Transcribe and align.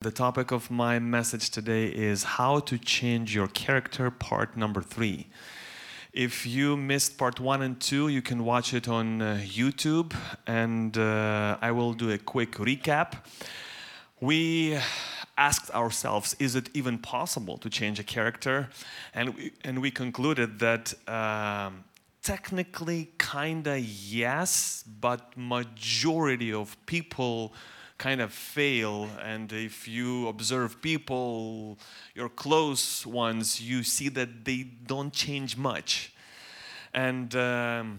The 0.00 0.12
topic 0.12 0.52
of 0.52 0.70
my 0.70 1.00
message 1.00 1.50
today 1.50 1.86
is 1.86 2.22
how 2.22 2.60
to 2.60 2.78
change 2.78 3.34
your 3.34 3.48
character, 3.48 4.12
part 4.12 4.56
number 4.56 4.80
three. 4.80 5.26
If 6.12 6.46
you 6.46 6.76
missed 6.76 7.18
part 7.18 7.40
one 7.40 7.62
and 7.62 7.80
two, 7.80 8.06
you 8.06 8.22
can 8.22 8.44
watch 8.44 8.72
it 8.74 8.86
on 8.86 9.20
uh, 9.20 9.40
YouTube, 9.42 10.14
and 10.46 10.96
uh, 10.96 11.58
I 11.60 11.72
will 11.72 11.94
do 11.94 12.12
a 12.12 12.18
quick 12.18 12.52
recap. 12.52 13.14
We 14.20 14.78
asked 15.36 15.72
ourselves, 15.72 16.36
is 16.38 16.54
it 16.54 16.70
even 16.74 16.98
possible 16.98 17.58
to 17.58 17.68
change 17.68 17.98
a 17.98 18.04
character? 18.04 18.68
And 19.14 19.34
we, 19.34 19.50
and 19.64 19.82
we 19.82 19.90
concluded 19.90 20.60
that 20.60 20.94
um, 21.08 21.82
technically, 22.22 23.10
kinda 23.18 23.80
yes, 23.80 24.84
but 25.00 25.36
majority 25.36 26.52
of 26.52 26.76
people 26.86 27.52
kind 27.98 28.20
of 28.20 28.32
fail. 28.32 29.08
And 29.22 29.52
if 29.52 29.88
you 29.88 30.28
observe 30.28 30.80
people, 30.80 31.78
your 32.14 32.28
close 32.28 33.04
ones, 33.04 33.60
you 33.60 33.82
see 33.82 34.08
that 34.10 34.44
they 34.44 34.62
don't 34.62 35.12
change 35.12 35.56
much. 35.56 36.12
And 36.94 37.34
um, 37.36 37.98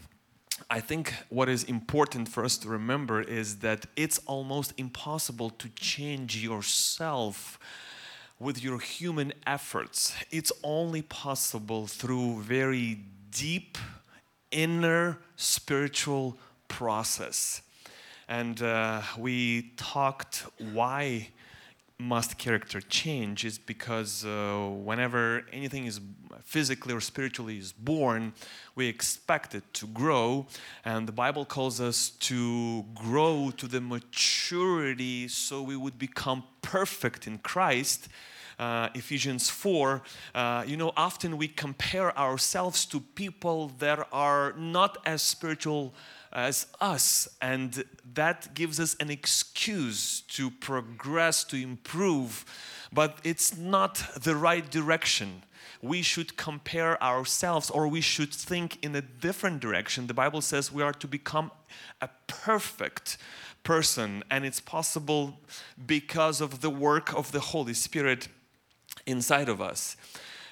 I 0.69 0.79
think 0.79 1.13
what 1.29 1.49
is 1.49 1.63
important 1.65 2.29
for 2.29 2.43
us 2.43 2.57
to 2.59 2.69
remember 2.69 3.21
is 3.21 3.57
that 3.57 3.85
it's 3.95 4.19
almost 4.25 4.73
impossible 4.77 5.49
to 5.51 5.69
change 5.69 6.37
yourself 6.37 7.59
with 8.39 8.63
your 8.63 8.79
human 8.79 9.33
efforts. 9.45 10.15
It's 10.31 10.51
only 10.63 11.01
possible 11.01 11.87
through 11.87 12.41
very 12.41 13.01
deep 13.31 13.77
inner 14.51 15.19
spiritual 15.35 16.37
process 16.69 17.61
and 18.29 18.61
uh, 18.61 19.01
we 19.17 19.73
talked 19.75 20.45
why 20.71 21.29
must 21.97 22.37
character 22.37 22.79
change 22.79 23.43
is 23.43 23.57
because 23.57 24.23
uh, 24.23 24.69
whenever 24.71 25.43
anything 25.51 25.85
is 25.85 25.99
physically 26.43 26.93
or 26.93 27.01
spiritually 27.01 27.57
is 27.57 27.73
born 27.73 28.31
we 28.75 28.87
expect 28.87 29.53
it 29.53 29.65
to 29.73 29.85
grow. 29.87 30.45
And 30.85 31.07
the 31.07 31.11
bible 31.11 31.43
calls 31.43 31.81
us 31.81 32.11
to 32.29 32.85
grow 32.95 33.51
to 33.57 33.67
the 33.67 33.81
maturity 33.81 35.27
so 35.27 35.61
we 35.61 35.75
would 35.75 35.97
become 35.97 36.43
perfect 36.61 37.27
in 37.27 37.39
christ. 37.39 38.07
Uh, 38.59 38.89
Ephesians 38.93 39.49
4, 39.49 40.01
uh, 40.35 40.65
you 40.67 40.75
know, 40.75 40.91
often 40.97 41.37
we 41.37 41.47
compare 41.47 42.17
ourselves 42.17 42.85
to 42.85 42.99
people 42.99 43.71
that 43.79 44.05
are 44.11 44.53
not 44.57 44.97
as 45.05 45.21
spiritual 45.21 45.93
as 46.31 46.67
us, 46.79 47.27
and 47.41 47.83
that 48.13 48.53
gives 48.53 48.79
us 48.79 48.95
an 48.99 49.09
excuse 49.09 50.21
to 50.21 50.51
progress, 50.51 51.43
to 51.45 51.57
improve, 51.57 52.45
but 52.91 53.19
it's 53.23 53.57
not 53.57 54.03
the 54.15 54.35
right 54.35 54.69
direction. 54.69 55.43
We 55.81 56.01
should 56.01 56.35
compare 56.37 57.01
ourselves 57.01 57.69
or 57.69 57.87
we 57.87 58.01
should 58.01 58.33
think 58.33 58.83
in 58.83 58.95
a 58.95 59.01
different 59.01 59.61
direction. 59.61 60.07
The 60.07 60.13
Bible 60.13 60.41
says 60.41 60.71
we 60.71 60.83
are 60.83 60.93
to 60.93 61.07
become 61.07 61.51
a 62.01 62.09
perfect 62.27 63.17
person, 63.63 64.23
and 64.29 64.45
it's 64.45 64.59
possible 64.59 65.39
because 65.85 66.41
of 66.41 66.61
the 66.61 66.69
work 66.69 67.13
of 67.13 67.31
the 67.31 67.39
Holy 67.39 67.73
Spirit 67.73 68.27
inside 69.05 69.49
of 69.49 69.61
us. 69.61 69.95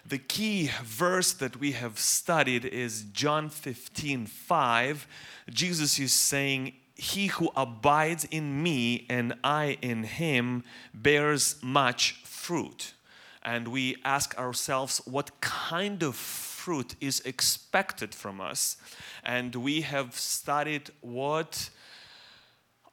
The 0.07 0.17
key 0.17 0.71
verse 0.83 1.33
that 1.33 1.57
we 1.57 1.73
have 1.73 1.99
studied 1.99 2.63
is 2.63 3.03
John 3.11 3.49
15 3.49 4.25
5. 4.25 5.07
Jesus 5.49 5.99
is 5.99 6.13
saying, 6.13 6.73
He 6.95 7.27
who 7.27 7.51
abides 7.57 8.23
in 8.23 8.63
me 8.63 9.05
and 9.09 9.33
I 9.43 9.77
in 9.81 10.03
him 10.03 10.63
bears 10.93 11.57
much 11.61 12.21
fruit. 12.23 12.93
And 13.43 13.67
we 13.67 13.97
ask 14.05 14.37
ourselves, 14.37 15.01
what 15.03 15.41
kind 15.41 16.01
of 16.03 16.15
fruit 16.15 16.95
is 17.01 17.19
expected 17.21 18.15
from 18.15 18.39
us? 18.39 18.77
And 19.25 19.55
we 19.55 19.81
have 19.81 20.15
studied 20.15 20.89
what 21.01 21.69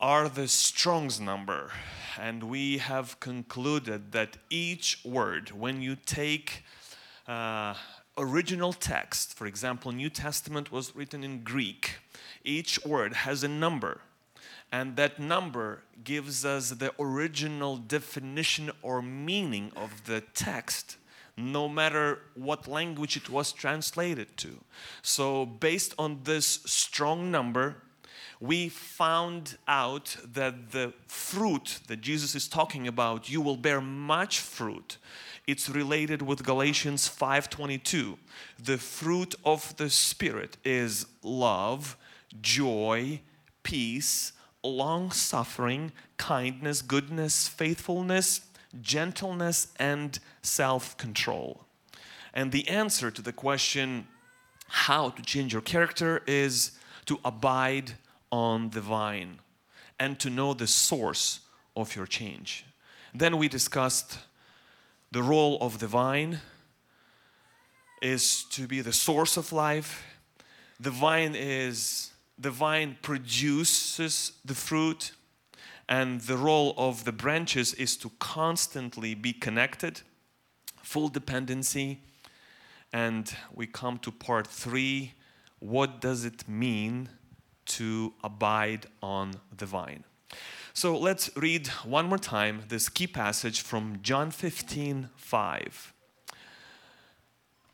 are 0.01 0.29
the 0.29 0.49
Strong's 0.49 1.21
number. 1.21 1.71
And 2.19 2.45
we 2.45 2.79
have 2.79 3.21
concluded 3.21 4.11
that 4.13 4.37
each 4.51 4.99
word, 5.05 5.53
when 5.53 5.81
you 5.81 5.95
take 5.95 6.64
uh, 7.27 7.75
original 8.19 8.73
text, 8.73 9.35
for 9.35 9.47
example, 9.47 9.93
New 9.93 10.11
Testament 10.11 10.71
was 10.71 10.95
written 10.95 11.25
in 11.25 11.43
Greek, 11.43 11.99
each 12.45 12.85
word 12.85 13.13
has 13.13 13.43
a 13.43 13.49
number. 13.49 14.01
And 14.73 14.97
that 14.97 15.21
number 15.21 15.83
gives 16.03 16.45
us 16.45 16.71
the 16.71 16.93
original 16.99 17.77
definition 17.77 18.73
or 18.83 19.03
meaning 19.03 19.71
of 19.77 20.05
the 20.07 20.21
text, 20.21 20.97
no 21.37 21.69
matter 21.69 22.19
what 22.35 22.67
language 22.67 23.17
it 23.17 23.31
was 23.31 23.53
translated 23.53 24.37
to. 24.39 24.59
So, 25.03 25.47
based 25.47 25.95
on 25.97 26.21
this 26.25 26.47
strong 26.67 27.31
number, 27.31 27.77
we 28.41 28.69
found 28.69 29.57
out 29.69 30.17
that 30.33 30.73
the 30.73 30.93
fruit 31.07 31.81
that 31.87 32.01
Jesus 32.01 32.35
is 32.35 32.49
talking 32.49 32.89
about, 32.89 33.31
you 33.31 33.41
will 33.41 33.57
bear 33.57 33.81
much 33.81 34.41
fruit 34.41 34.99
it's 35.47 35.69
related 35.69 36.23
with 36.23 36.45
Galatians 36.45 37.09
5:22. 37.09 38.19
The 38.59 38.79
fruit 38.79 39.35
of 39.45 39.77
the 39.77 39.91
spirit 39.91 40.57
is 40.65 41.07
love, 41.23 41.97
joy, 42.41 43.21
peace, 43.63 44.33
long-suffering, 44.63 45.93
kindness, 46.17 46.81
goodness, 46.83 47.49
faithfulness, 47.49 48.41
gentleness 48.81 49.69
and 49.79 50.19
self-control. 50.43 51.67
And 52.33 52.51
the 52.51 52.69
answer 52.69 53.11
to 53.11 53.23
the 53.23 53.33
question 53.33 54.09
how 54.69 55.11
to 55.11 55.23
change 55.23 55.53
your 55.53 55.63
character 55.63 56.23
is 56.27 56.73
to 57.07 57.21
abide 57.25 57.93
on 58.33 58.71
the 58.71 58.81
vine 58.81 59.41
and 60.01 60.19
to 60.19 60.31
know 60.31 60.55
the 60.55 60.67
source 60.67 61.41
of 61.77 61.95
your 61.95 62.07
change. 62.07 62.65
Then 63.15 63.37
we 63.37 63.49
discussed 63.49 64.19
the 65.15 65.23
role 65.23 65.57
of 65.61 65.79
the 65.79 65.87
vine 65.87 66.41
is 68.03 68.47
to 68.51 68.67
be 68.67 68.81
the 68.81 68.93
source 68.93 69.37
of 69.37 69.53
life. 69.53 70.05
The 70.81 70.91
vine 70.91 71.37
is 71.37 72.11
the 72.37 72.51
vine 72.51 72.97
produces 73.01 74.33
the 74.45 74.57
fruit 74.57 75.13
and 75.89 76.21
the 76.23 76.37
role 76.37 76.75
of 76.77 77.05
the 77.05 77.13
branches 77.13 77.75
is 77.75 77.97
to 77.99 78.11
constantly 78.19 79.15
be 79.15 79.33
connected, 79.33 80.01
full 80.83 81.07
dependency. 81.09 82.01
And 82.93 83.33
we 83.55 83.69
come 83.69 83.99
to 83.99 84.11
part 84.11 84.49
3, 84.49 85.13
what 85.61 86.01
does 86.01 86.25
it 86.25 86.49
mean 86.49 87.09
to 87.67 88.15
abide 88.25 88.87
on 89.01 89.35
the 89.57 89.67
vine? 89.67 90.03
So 90.77 90.99
let's 90.99 91.31
read 91.37 91.69
one 91.85 92.07
more 92.07 92.19
time 92.19 92.65
this 92.67 92.89
key 92.89 93.07
passage 93.07 93.61
from 93.61 94.01
John 94.03 94.33
15 94.33 95.09
5. 95.15 95.93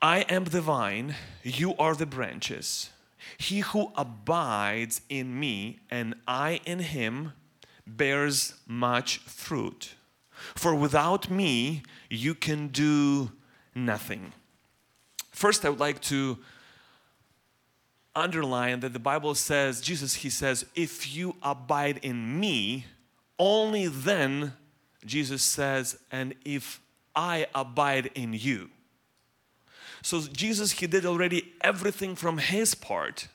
I 0.03 0.21
am 0.29 0.45
the 0.45 0.61
vine, 0.61 1.15
you 1.43 1.75
are 1.79 1.95
the 1.95 2.05
branches. 2.05 2.91
He 3.39 3.61
who 3.61 3.91
abides 3.97 5.01
in 5.09 5.41
me 5.41 5.79
and 5.91 6.15
I 6.29 6.61
in 6.67 6.81
him 6.81 7.33
bears 7.87 8.61
much 8.67 9.21
fruit. 9.21 9.95
For 10.55 10.75
without 10.75 11.31
me, 11.31 11.83
you 12.11 12.35
can 12.35 12.69
do 12.69 13.33
nothing. 13.75 14.35
First, 15.31 15.65
I 15.65 15.71
would 15.71 15.81
like 15.81 16.03
to 16.03 16.39
underline 18.15 18.81
that 18.81 18.93
the 18.93 18.99
Bible 18.99 19.35
says, 19.35 19.81
Jesus, 19.81 20.15
he 20.15 20.31
says, 20.31 20.67
if 20.75 21.15
you 21.15 21.37
abide 21.43 21.99
in 22.03 22.39
me, 22.39 22.87
only 23.39 23.87
then, 23.87 24.55
Jesus 25.05 25.43
says, 25.43 25.99
and 26.11 26.35
if 26.45 26.81
I 27.15 27.47
abide 27.55 28.11
in 28.15 28.33
you. 28.33 28.71
So 30.03 30.21
Jesus, 30.21 30.73
he 30.73 30.87
did 30.87 31.05
already 31.07 31.53
everything 31.61 32.15
from 32.17 32.39
his 32.39 32.75
part. 32.75 33.29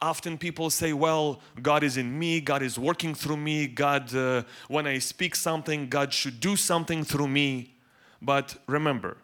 Often 0.00 0.38
people 0.38 0.70
say, 0.70 0.92
well, 0.92 1.40
God 1.60 1.82
is 1.82 1.96
in 1.96 2.18
me, 2.18 2.40
God 2.40 2.62
is 2.62 2.78
working 2.78 3.14
through 3.14 3.36
me, 3.36 3.66
God, 3.66 4.14
uh, 4.14 4.42
when 4.68 4.86
I 4.86 4.98
speak 4.98 5.34
something, 5.36 5.88
God 5.88 6.12
should 6.12 6.40
do 6.40 6.56
something 6.56 7.04
through 7.04 7.28
me. 7.28 7.74
But 8.22 8.56
remember, 8.66 9.18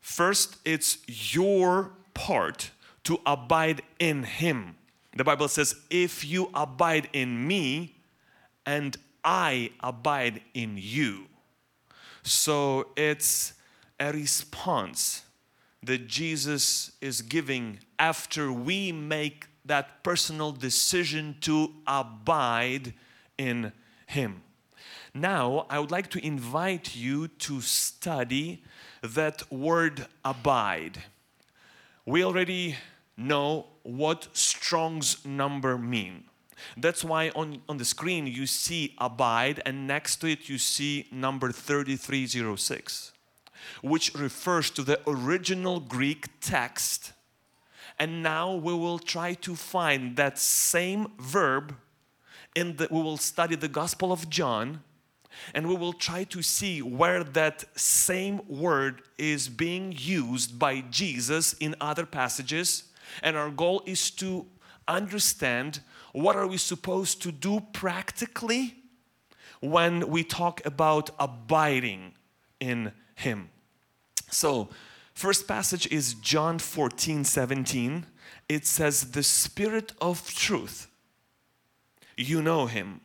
first 0.00 0.56
it's 0.64 0.98
your 1.34 1.92
part 2.14 2.70
to 3.04 3.20
abide 3.26 3.82
in 3.98 4.22
Him. 4.24 4.76
The 5.16 5.24
Bible 5.24 5.48
says, 5.48 5.74
If 5.90 6.24
you 6.24 6.50
abide 6.54 7.08
in 7.12 7.46
me 7.46 7.96
and 8.66 8.96
I 9.24 9.70
abide 9.80 10.42
in 10.54 10.76
you. 10.76 11.26
So 12.22 12.88
it's 12.96 13.54
a 13.98 14.12
response 14.12 15.22
that 15.82 16.06
Jesus 16.06 16.92
is 17.00 17.22
giving 17.22 17.80
after 17.98 18.52
we 18.52 18.92
make 18.92 19.46
that 19.64 20.02
personal 20.02 20.52
decision 20.52 21.36
to 21.42 21.72
abide 21.86 22.94
in 23.36 23.72
Him. 24.06 24.42
Now, 25.14 25.66
I 25.70 25.78
would 25.78 25.90
like 25.90 26.10
to 26.10 26.24
invite 26.24 26.94
you 26.94 27.28
to 27.28 27.60
study 27.60 28.62
that 29.02 29.50
word 29.50 30.06
abide. 30.24 31.02
We 32.08 32.24
already 32.24 32.74
know 33.18 33.66
what 33.82 34.28
Strong's 34.32 35.26
number 35.26 35.76
mean. 35.76 36.24
That's 36.74 37.04
why 37.04 37.28
on, 37.36 37.60
on 37.68 37.76
the 37.76 37.84
screen 37.84 38.26
you 38.26 38.46
see 38.46 38.94
abide 38.96 39.60
and 39.66 39.86
next 39.86 40.16
to 40.22 40.28
it 40.28 40.48
you 40.48 40.56
see 40.56 41.06
number 41.12 41.52
3306, 41.52 43.12
which 43.82 44.14
refers 44.14 44.70
to 44.70 44.82
the 44.82 44.98
original 45.06 45.80
Greek 45.80 46.28
text. 46.40 47.12
And 47.98 48.22
now 48.22 48.54
we 48.54 48.72
will 48.72 48.98
try 48.98 49.34
to 49.34 49.54
find 49.54 50.16
that 50.16 50.38
same 50.38 51.08
verb 51.18 51.76
and 52.56 52.80
we 52.90 53.02
will 53.02 53.18
study 53.18 53.54
the 53.54 53.68
Gospel 53.68 54.12
of 54.12 54.30
John 54.30 54.82
and 55.54 55.68
we 55.68 55.74
will 55.74 55.92
try 55.92 56.24
to 56.24 56.42
see 56.42 56.82
where 56.82 57.24
that 57.24 57.64
same 57.78 58.40
word 58.48 59.02
is 59.16 59.48
being 59.48 59.94
used 59.96 60.58
by 60.58 60.80
Jesus 60.90 61.54
in 61.54 61.74
other 61.80 62.06
passages. 62.06 62.84
And 63.22 63.36
our 63.36 63.50
goal 63.50 63.82
is 63.86 64.10
to 64.12 64.46
understand 64.86 65.80
what 66.12 66.36
are 66.36 66.46
we 66.46 66.56
supposed 66.56 67.22
to 67.22 67.32
do 67.32 67.60
practically 67.72 68.74
when 69.60 70.08
we 70.08 70.24
talk 70.24 70.64
about 70.64 71.10
abiding 71.18 72.12
in 72.60 72.92
Him. 73.14 73.50
So, 74.30 74.68
first 75.14 75.48
passage 75.48 75.86
is 75.90 76.14
John 76.14 76.58
14 76.58 77.24
17. 77.24 78.06
It 78.48 78.66
says, 78.66 79.12
The 79.12 79.22
Spirit 79.22 79.92
of 80.00 80.28
truth, 80.34 80.88
you 82.16 82.42
know 82.42 82.66
Him, 82.66 83.00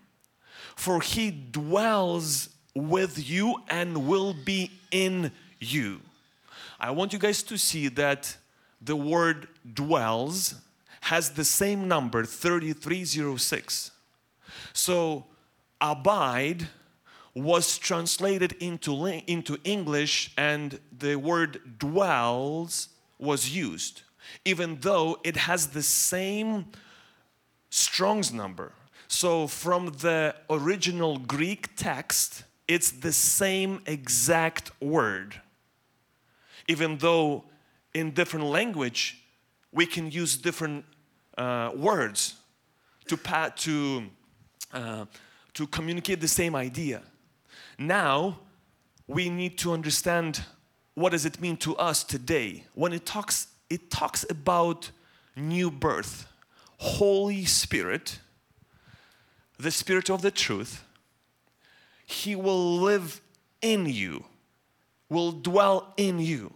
for 0.75 1.01
He 1.01 1.31
dwells 1.31 2.49
with 2.75 3.29
you 3.29 3.61
and 3.69 4.07
will 4.07 4.33
be 4.33 4.71
in 4.91 5.31
you. 5.59 6.01
I 6.79 6.91
want 6.91 7.13
you 7.13 7.19
guys 7.19 7.43
to 7.43 7.57
see 7.57 7.87
that 7.89 8.35
the 8.81 8.95
word 8.95 9.47
dwells 9.73 10.55
has 11.01 11.31
the 11.31 11.45
same 11.45 11.87
number 11.87 12.25
3306. 12.25 13.91
So 14.73 15.25
abide 15.79 16.67
was 17.35 17.77
translated 17.77 18.53
into, 18.53 19.05
into 19.27 19.57
English 19.63 20.31
and 20.37 20.79
the 20.97 21.15
word 21.15 21.79
dwells 21.79 22.89
was 23.17 23.55
used, 23.55 24.03
even 24.45 24.77
though 24.81 25.19
it 25.23 25.35
has 25.35 25.67
the 25.67 25.83
same 25.83 26.65
Strong's 27.69 28.31
number. 28.31 28.71
So, 29.15 29.45
from 29.45 29.93
the 29.99 30.35
original 30.49 31.17
Greek 31.17 31.75
text, 31.75 32.45
it's 32.67 32.89
the 32.89 33.13
same 33.13 33.79
exact 33.85 34.71
word. 34.81 35.39
Even 36.67 36.97
though 36.97 37.43
in 37.93 38.09
different 38.09 38.47
language, 38.47 39.23
we 39.71 39.85
can 39.85 40.09
use 40.09 40.35
different 40.35 40.83
uh, 41.37 41.73
words 41.75 42.37
to, 43.05 43.15
to, 43.57 44.03
uh, 44.73 45.05
to 45.53 45.67
communicate 45.67 46.19
the 46.19 46.27
same 46.27 46.55
idea. 46.55 47.03
Now, 47.77 48.39
we 49.07 49.29
need 49.29 49.59
to 49.59 49.73
understand 49.73 50.43
what 50.95 51.11
does 51.11 51.27
it 51.27 51.39
mean 51.39 51.57
to 51.57 51.77
us 51.77 52.03
today. 52.03 52.63
When 52.73 52.91
it 52.93 53.05
talks, 53.05 53.47
it 53.69 53.91
talks 53.91 54.25
about 54.27 54.89
new 55.35 55.69
birth, 55.69 56.25
Holy 56.79 57.45
Spirit, 57.45 58.19
the 59.63 59.71
Spirit 59.71 60.09
of 60.09 60.21
the 60.21 60.31
truth, 60.31 60.83
He 62.05 62.35
will 62.35 62.77
live 62.77 63.21
in 63.61 63.85
you, 63.87 64.25
will 65.09 65.31
dwell 65.31 65.93
in 65.97 66.19
you. 66.19 66.53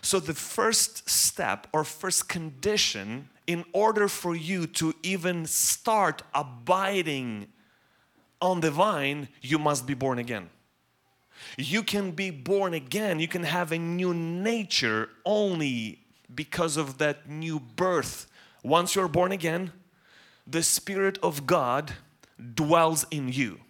So, 0.00 0.20
the 0.20 0.34
first 0.34 1.08
step 1.08 1.66
or 1.72 1.84
first 1.84 2.28
condition 2.28 3.28
in 3.46 3.64
order 3.72 4.08
for 4.08 4.34
you 4.34 4.66
to 4.66 4.94
even 5.02 5.46
start 5.46 6.22
abiding 6.34 7.48
on 8.40 8.60
the 8.60 8.70
vine, 8.70 9.28
you 9.42 9.58
must 9.58 9.86
be 9.86 9.94
born 9.94 10.18
again. 10.18 10.48
You 11.58 11.82
can 11.82 12.12
be 12.12 12.30
born 12.30 12.72
again, 12.72 13.20
you 13.20 13.28
can 13.28 13.42
have 13.42 13.72
a 13.72 13.78
new 13.78 14.14
nature 14.14 15.10
only 15.26 16.00
because 16.34 16.76
of 16.76 16.98
that 16.98 17.28
new 17.28 17.60
birth. 17.60 18.26
Once 18.62 18.94
you're 18.94 19.08
born 19.08 19.32
again, 19.32 19.72
the 20.46 20.62
Spirit 20.62 21.18
of 21.22 21.46
God 21.46 21.92
dwells 22.54 23.06
in 23.10 23.28
you. 23.28 23.60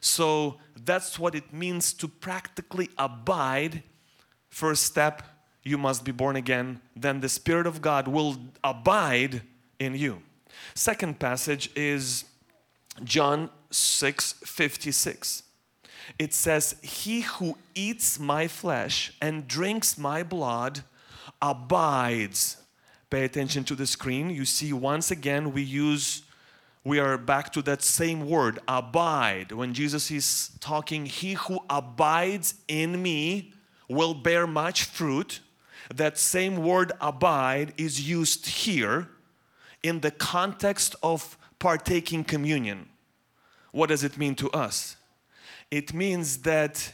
So 0.00 0.58
that's 0.84 1.18
what 1.18 1.34
it 1.34 1.52
means 1.52 1.92
to 1.94 2.08
practically 2.08 2.90
abide. 2.98 3.82
First 4.48 4.84
step, 4.84 5.22
you 5.62 5.78
must 5.78 6.04
be 6.04 6.12
born 6.12 6.36
again, 6.36 6.80
then 6.94 7.20
the 7.20 7.28
Spirit 7.28 7.66
of 7.66 7.82
God 7.82 8.06
will 8.06 8.36
abide 8.62 9.42
in 9.78 9.94
you. 9.94 10.22
Second 10.74 11.18
passage 11.18 11.70
is 11.74 12.24
John 13.02 13.50
6 13.70 14.34
56. 14.44 15.42
It 16.18 16.32
says, 16.32 16.76
He 16.82 17.22
who 17.22 17.58
eats 17.74 18.18
my 18.18 18.46
flesh 18.46 19.12
and 19.20 19.48
drinks 19.48 19.98
my 19.98 20.22
blood 20.22 20.84
abides. 21.42 22.58
Pay 23.10 23.24
attention 23.24 23.64
to 23.64 23.74
the 23.74 23.86
screen. 23.86 24.30
You 24.30 24.44
see, 24.44 24.72
once 24.72 25.10
again, 25.10 25.52
we 25.52 25.62
use, 25.62 26.22
we 26.86 27.00
are 27.00 27.18
back 27.18 27.52
to 27.52 27.62
that 27.62 27.82
same 27.82 28.28
word, 28.28 28.60
abide. 28.68 29.50
When 29.50 29.74
Jesus 29.74 30.08
is 30.08 30.52
talking, 30.60 31.04
He 31.04 31.32
who 31.32 31.58
abides 31.68 32.54
in 32.68 33.02
me 33.02 33.52
will 33.88 34.14
bear 34.14 34.46
much 34.46 34.84
fruit 34.84 35.40
that 35.92 36.16
same 36.16 36.58
word 36.58 36.92
abide 37.00 37.72
is 37.76 38.08
used 38.08 38.46
here 38.46 39.08
in 39.82 39.98
the 39.98 40.12
context 40.12 40.94
of 41.02 41.36
partaking 41.58 42.22
communion. 42.22 42.88
What 43.72 43.88
does 43.88 44.04
it 44.04 44.16
mean 44.16 44.36
to 44.36 44.50
us? 44.52 44.96
It 45.72 45.92
means 45.92 46.38
that 46.42 46.92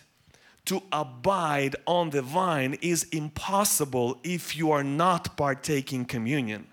to 0.65 0.83
abide 0.91 1.77
on 1.87 2.11
the 2.11 2.23
vine 2.23 2.79
is 2.81 3.05
impossible 3.13 4.19
if 4.25 4.57
you 4.57 4.71
are 4.71 4.85
not 4.85 5.37
partaking 5.37 6.07
communion. 6.07 6.67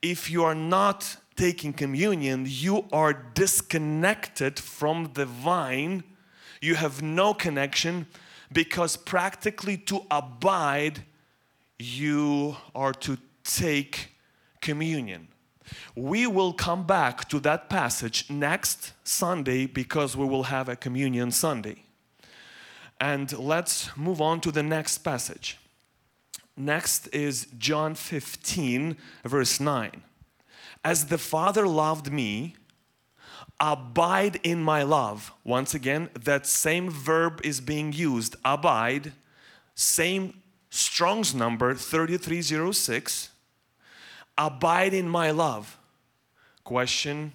If 0.00 0.30
you 0.30 0.42
are 0.44 0.54
not 0.54 1.16
taking 1.40 1.72
communion, 1.72 2.44
you 2.46 2.84
are 2.92 3.14
disconnected 3.14 4.58
from 4.58 5.10
the 5.14 5.24
vine. 5.24 6.04
You 6.60 6.74
have 6.74 7.00
no 7.00 7.32
connection 7.32 8.06
because 8.52 8.98
practically 8.98 9.78
to 9.78 10.02
abide 10.10 11.02
you 11.78 12.58
are 12.74 12.92
to 12.92 13.16
take 13.42 14.10
communion. 14.60 15.28
We 15.96 16.26
will 16.26 16.52
come 16.52 16.86
back 16.86 17.26
to 17.30 17.40
that 17.40 17.70
passage 17.70 18.28
next 18.28 18.92
Sunday 19.02 19.64
because 19.64 20.14
we 20.14 20.26
will 20.26 20.42
have 20.42 20.68
a 20.68 20.76
communion 20.76 21.30
Sunday. 21.30 21.76
And 23.00 23.26
let's 23.38 23.96
move 23.96 24.20
on 24.20 24.42
to 24.42 24.52
the 24.52 24.62
next 24.62 24.98
passage. 24.98 25.56
Next 26.54 27.08
is 27.14 27.46
John 27.58 27.94
15, 27.94 28.98
verse 29.24 29.58
9. 29.58 30.02
As 30.84 31.06
the 31.06 31.18
Father 31.18 31.66
loved 31.66 32.12
me, 32.12 32.56
abide 33.58 34.40
in 34.42 34.62
my 34.62 34.82
love. 34.82 35.32
Once 35.44 35.74
again, 35.74 36.08
that 36.18 36.46
same 36.46 36.90
verb 36.90 37.40
is 37.44 37.60
being 37.60 37.92
used 37.92 38.36
abide, 38.44 39.12
same 39.74 40.34
Strong's 40.70 41.34
number 41.34 41.74
3306 41.74 43.30
Abide 44.38 44.94
in 44.94 45.06
my 45.06 45.30
love. 45.30 45.76
Question 46.64 47.32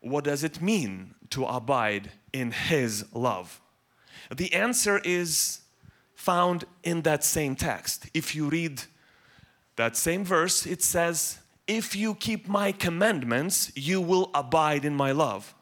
What 0.00 0.24
does 0.24 0.44
it 0.44 0.62
mean 0.62 1.14
to 1.30 1.44
abide 1.44 2.12
in 2.32 2.52
His 2.52 3.04
love? 3.12 3.60
The 4.32 4.52
answer 4.52 5.00
is 5.04 5.62
found 6.14 6.66
in 6.84 7.02
that 7.02 7.24
same 7.24 7.56
text. 7.56 8.08
If 8.14 8.36
you 8.36 8.48
read 8.48 8.82
that 9.74 9.96
same 9.96 10.24
verse, 10.24 10.66
it 10.66 10.82
says, 10.82 11.38
If 11.70 11.94
you 11.94 12.14
keep 12.14 12.48
my 12.48 12.72
commandments, 12.72 13.70
you 13.76 14.00
will 14.00 14.30
abide 14.34 14.84
in 14.84 14.96
my 14.96 15.12
love. 15.12 15.54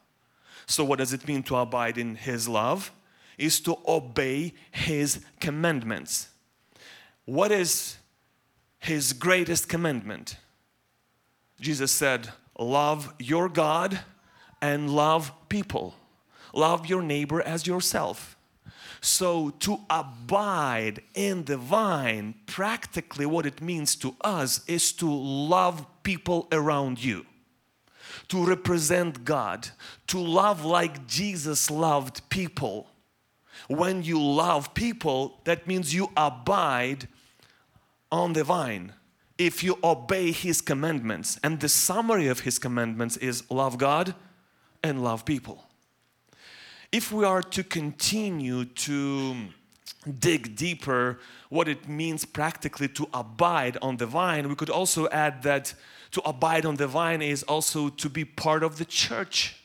So, 0.66 0.82
what 0.82 0.98
does 0.98 1.12
it 1.12 1.28
mean 1.28 1.42
to 1.44 1.56
abide 1.56 1.98
in 1.98 2.14
His 2.14 2.48
love? 2.48 2.90
Is 3.36 3.60
to 3.60 3.76
obey 3.86 4.54
His 4.70 5.20
commandments. 5.38 6.30
What 7.28 7.52
is 7.52 7.98
his 8.78 9.12
greatest 9.12 9.68
commandment? 9.68 10.36
Jesus 11.60 11.92
said, 11.92 12.30
Love 12.58 13.12
your 13.18 13.50
God 13.50 14.00
and 14.62 14.88
love 14.88 15.30
people. 15.50 15.94
Love 16.54 16.86
your 16.86 17.02
neighbor 17.02 17.42
as 17.42 17.66
yourself. 17.66 18.37
So, 19.08 19.50
to 19.60 19.80
abide 19.88 21.00
in 21.14 21.44
the 21.44 21.56
vine, 21.56 22.34
practically 22.44 23.24
what 23.24 23.46
it 23.46 23.62
means 23.62 23.96
to 23.96 24.14
us 24.20 24.60
is 24.66 24.92
to 24.92 25.10
love 25.10 25.86
people 26.02 26.46
around 26.52 27.02
you. 27.02 27.24
to 28.28 28.44
represent 28.44 29.24
God, 29.24 29.68
to 30.08 30.18
love 30.18 30.62
like 30.64 31.06
Jesus 31.06 31.70
loved 31.70 32.28
people. 32.28 32.90
When 33.68 34.02
you 34.02 34.22
love 34.22 34.74
people, 34.74 35.40
that 35.44 35.66
means 35.66 35.94
you 35.94 36.10
abide 36.14 37.08
on 38.12 38.34
the 38.34 38.44
vine. 38.44 38.92
If 39.38 39.62
you 39.62 39.78
obey 39.82 40.32
His 40.32 40.60
commandments, 40.60 41.38
and 41.42 41.60
the 41.60 41.68
summary 41.70 42.28
of 42.28 42.40
His 42.40 42.58
commandments 42.58 43.16
is 43.16 43.50
love 43.50 43.78
God 43.78 44.14
and 44.82 45.02
love 45.02 45.24
people. 45.24 45.67
If 46.90 47.12
we 47.12 47.24
are 47.24 47.42
to 47.42 47.62
continue 47.62 48.64
to 48.64 49.36
dig 50.18 50.56
deeper 50.56 51.18
what 51.50 51.68
it 51.68 51.86
means 51.86 52.24
practically 52.24 52.88
to 52.88 53.06
abide 53.12 53.76
on 53.82 53.98
the 53.98 54.06
vine, 54.06 54.48
we 54.48 54.54
could 54.54 54.70
also 54.70 55.06
add 55.10 55.42
that 55.42 55.74
to 56.12 56.22
abide 56.22 56.64
on 56.64 56.76
the 56.76 56.86
vine 56.86 57.20
is 57.20 57.42
also 57.42 57.90
to 57.90 58.08
be 58.08 58.24
part 58.24 58.62
of 58.62 58.78
the 58.78 58.86
church 58.86 59.56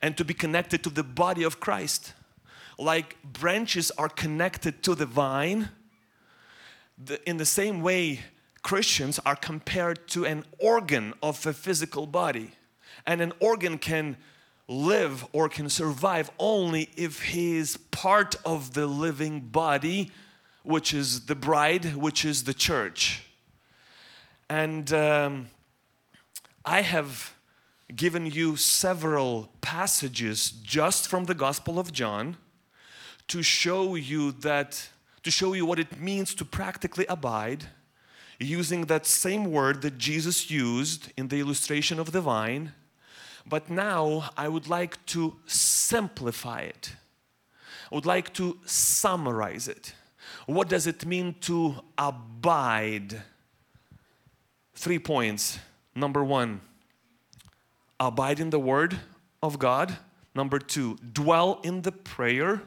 and 0.00 0.16
to 0.16 0.24
be 0.24 0.32
connected 0.32 0.82
to 0.82 0.88
the 0.88 1.02
body 1.02 1.42
of 1.42 1.60
Christ. 1.60 2.14
Like 2.78 3.22
branches 3.22 3.90
are 3.98 4.08
connected 4.08 4.82
to 4.84 4.94
the 4.94 5.04
vine, 5.04 5.68
in 7.26 7.36
the 7.36 7.46
same 7.46 7.82
way, 7.82 8.20
Christians 8.62 9.18
are 9.26 9.36
compared 9.36 10.08
to 10.08 10.24
an 10.24 10.44
organ 10.58 11.12
of 11.22 11.44
a 11.46 11.52
physical 11.52 12.06
body. 12.06 12.52
And 13.06 13.20
an 13.20 13.32
organ 13.40 13.78
can 13.78 14.16
live 14.70 15.26
or 15.32 15.48
can 15.48 15.68
survive 15.68 16.30
only 16.38 16.88
if 16.96 17.22
he 17.22 17.56
is 17.56 17.76
part 17.76 18.36
of 18.44 18.72
the 18.74 18.86
living 18.86 19.40
body, 19.40 20.12
which 20.62 20.94
is 20.94 21.26
the 21.26 21.34
bride, 21.34 21.96
which 21.96 22.24
is 22.24 22.44
the 22.44 22.54
church. 22.54 23.24
And 24.48 24.92
um, 24.92 25.48
I 26.64 26.82
have 26.82 27.34
given 27.96 28.26
you 28.26 28.54
several 28.54 29.50
passages 29.60 30.50
just 30.50 31.08
from 31.08 31.24
the 31.24 31.34
Gospel 31.34 31.80
of 31.80 31.92
John 31.92 32.36
to 33.26 33.42
show 33.42 33.96
you 33.96 34.30
that, 34.32 34.88
to 35.24 35.32
show 35.32 35.52
you 35.52 35.66
what 35.66 35.80
it 35.80 36.00
means 36.00 36.32
to 36.36 36.44
practically 36.44 37.06
abide 37.08 37.64
using 38.38 38.86
that 38.86 39.04
same 39.04 39.50
word 39.50 39.82
that 39.82 39.98
Jesus 39.98 40.48
used 40.48 41.12
in 41.16 41.26
the 41.26 41.40
illustration 41.40 41.98
of 41.98 42.12
the 42.12 42.20
vine. 42.20 42.72
But 43.46 43.70
now 43.70 44.30
I 44.36 44.48
would 44.48 44.68
like 44.68 45.04
to 45.06 45.36
simplify 45.46 46.60
it. 46.60 46.92
I 47.90 47.94
would 47.94 48.06
like 48.06 48.32
to 48.34 48.58
summarize 48.64 49.68
it. 49.68 49.94
What 50.46 50.68
does 50.68 50.86
it 50.86 51.04
mean 51.06 51.34
to 51.42 51.76
abide? 51.98 53.22
Three 54.74 54.98
points. 54.98 55.58
Number 55.94 56.24
one, 56.24 56.60
abide 57.98 58.40
in 58.40 58.50
the 58.50 58.60
Word 58.60 59.00
of 59.42 59.58
God. 59.58 59.96
Number 60.34 60.58
two, 60.58 60.96
dwell 61.12 61.60
in 61.62 61.82
the 61.82 61.92
prayer. 61.92 62.62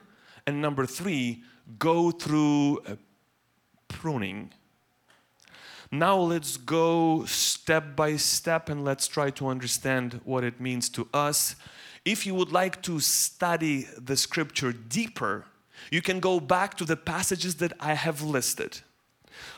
And 0.46 0.62
number 0.62 0.86
three, 0.86 1.44
go 1.80 2.12
through 2.12 2.80
uh, 2.86 2.96
pruning. 3.88 4.52
Now 5.94 6.18
let's 6.18 6.58
go 6.58 7.24
step 7.26 7.96
by 7.96 8.16
step 8.16 8.68
and 8.68 8.84
let's 8.84 9.08
try 9.08 9.30
to 9.30 9.48
understand 9.48 10.22
what 10.24 10.44
it 10.44 10.60
means 10.60 10.90
to 10.90 11.08
us. 11.14 11.56
If 12.04 12.26
you 12.26 12.34
would 12.34 12.52
like 12.52 12.82
to 12.82 13.00
study 13.00 13.88
the 13.96 14.18
scripture 14.18 14.74
deeper, 14.74 15.46
you 15.92 16.02
can 16.02 16.20
go 16.20 16.40
back 16.40 16.78
to 16.78 16.86
the 16.86 16.96
passages 16.96 17.58
that 17.58 17.74
I 17.80 17.94
have 17.94 18.24
listed. 18.24 18.80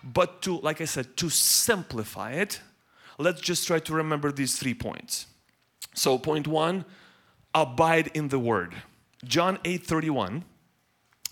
But 0.04 0.42
to, 0.42 0.60
like 0.60 0.82
I 0.82 0.86
said, 0.86 1.16
to 1.16 1.30
simplify 1.30 2.34
it, 2.34 2.60
let's 3.18 3.40
just 3.40 3.66
try 3.66 3.80
to 3.80 3.94
remember 3.94 4.30
these 4.30 4.60
three 4.60 4.74
points. 4.74 5.28
So, 5.94 6.18
point 6.18 6.50
one 6.50 6.84
abide 7.54 8.08
in 8.14 8.28
the 8.28 8.40
word. 8.40 8.76
John 9.24 9.58
8 9.64 9.86
31, 9.86 10.44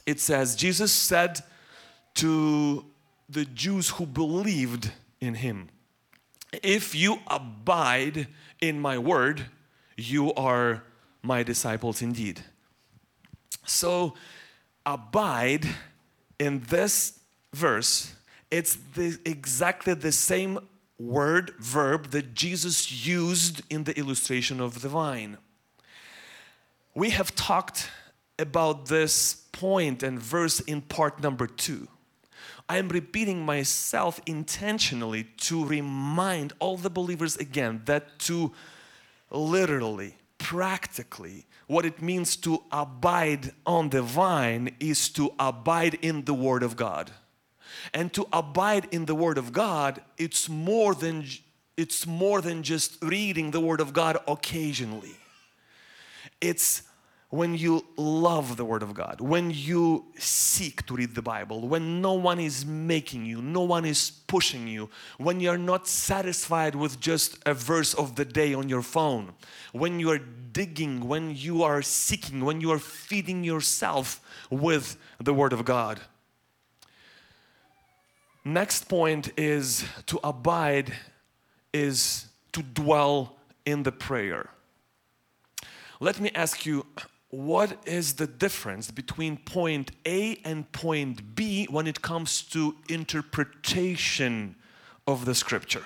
it 0.05 0.21
says, 0.21 0.55
Jesus 0.55 0.93
said 0.93 1.41
to 2.15 2.85
the 3.33 3.45
Jews 3.45 3.89
who 3.89 4.05
believed 4.05 4.91
in 5.19 5.35
him, 5.35 5.69
If 6.61 6.95
you 6.95 7.19
abide 7.27 8.27
in 8.61 8.79
my 8.79 8.97
word, 8.97 9.45
you 9.97 10.33
are 10.33 10.83
my 11.21 11.43
disciples 11.43 12.01
indeed. 12.01 12.41
So, 13.65 14.13
abide 14.85 15.67
in 16.39 16.61
this 16.69 17.19
verse, 17.53 18.13
it's 18.51 18.77
the, 18.95 19.17
exactly 19.25 19.93
the 19.93 20.11
same 20.11 20.59
word, 20.99 21.53
verb 21.59 22.11
that 22.11 22.33
Jesus 22.33 23.05
used 23.05 23.61
in 23.69 23.85
the 23.85 23.97
illustration 23.97 24.59
of 24.59 24.81
the 24.81 24.89
vine. 24.89 25.37
We 26.93 27.09
have 27.11 27.33
talked 27.35 27.89
about 28.37 28.87
this 28.87 29.35
point 29.51 30.03
and 30.03 30.19
verse 30.19 30.59
in 30.59 30.81
part 30.81 31.21
number 31.21 31.47
two. 31.47 31.87
I 32.69 32.77
am 32.77 32.89
repeating 32.89 33.45
myself 33.45 34.19
intentionally 34.25 35.25
to 35.41 35.65
remind 35.65 36.53
all 36.59 36.77
the 36.77 36.89
believers 36.89 37.35
again 37.35 37.81
that 37.85 38.19
to 38.19 38.53
literally, 39.29 40.15
practically, 40.37 41.45
what 41.67 41.85
it 41.85 42.01
means 42.01 42.35
to 42.37 42.63
abide 42.71 43.53
on 43.65 43.89
the 43.89 44.01
vine 44.01 44.75
is 44.79 45.09
to 45.09 45.33
abide 45.39 45.95
in 45.95 46.25
the 46.25 46.33
Word 46.33 46.63
of 46.63 46.75
God. 46.75 47.11
And 47.93 48.13
to 48.13 48.27
abide 48.31 48.87
in 48.91 49.05
the 49.05 49.15
Word 49.15 49.37
of 49.37 49.51
God, 49.51 50.01
it's 50.17 50.47
more 50.47 50.93
than 50.93 51.25
it's 51.75 52.05
more 52.05 52.39
than 52.39 52.61
just 52.61 53.01
reading 53.01 53.49
the 53.49 53.59
Word 53.59 53.81
of 53.81 53.93
God 53.93 54.17
occasionally. 54.27 55.15
It's 56.39 56.83
when 57.33 57.57
you 57.57 57.83
love 57.97 58.57
the 58.57 58.63
Word 58.63 58.83
of 58.83 58.93
God, 58.93 59.19
when 59.19 59.49
you 59.49 60.05
seek 60.19 60.85
to 60.85 60.93
read 60.93 61.15
the 61.15 61.21
Bible, 61.23 61.67
when 61.67 61.99
no 61.99 62.13
one 62.13 62.39
is 62.39 62.63
making 62.63 63.25
you, 63.25 63.41
no 63.41 63.61
one 63.61 63.85
is 63.85 64.11
pushing 64.27 64.67
you, 64.67 64.87
when 65.17 65.39
you're 65.39 65.57
not 65.57 65.87
satisfied 65.87 66.75
with 66.75 66.99
just 66.99 67.39
a 67.47 67.55
verse 67.55 67.95
of 67.95 68.17
the 68.17 68.23
day 68.23 68.53
on 68.53 68.69
your 68.69 68.83
phone, 68.83 69.33
when 69.71 69.99
you 69.99 70.11
are 70.11 70.19
digging, 70.19 71.07
when 71.07 71.35
you 71.35 71.63
are 71.63 71.81
seeking, 71.81 72.45
when 72.45 72.61
you 72.61 72.69
are 72.69 72.77
feeding 72.77 73.43
yourself 73.43 74.21
with 74.51 74.95
the 75.19 75.33
Word 75.33 75.53
of 75.53 75.65
God. 75.65 76.01
Next 78.45 78.87
point 78.87 79.31
is 79.35 79.85
to 80.05 80.19
abide, 80.23 80.93
is 81.73 82.27
to 82.51 82.61
dwell 82.61 83.37
in 83.65 83.81
the 83.81 83.91
prayer. 83.91 84.51
Let 85.99 86.19
me 86.19 86.29
ask 86.35 86.67
you, 86.67 86.85
what 87.33 87.79
is 87.87 88.13
the 88.13 88.27
difference 88.27 88.91
between 88.91 89.37
point 89.37 89.89
A 90.05 90.39
and 90.45 90.71
point 90.71 91.33
B 91.33 91.65
when 91.65 91.87
it 91.87 92.03
comes 92.03 92.43
to 92.43 92.75
interpretation 92.87 94.55
of 95.07 95.25
the 95.25 95.33
scripture? 95.33 95.83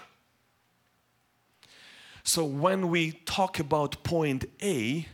So, 2.26 2.44
when 2.44 2.90
we 2.90 3.14
talk 3.24 3.60
about 3.60 4.04
point 4.04 4.44
A, 4.62 5.08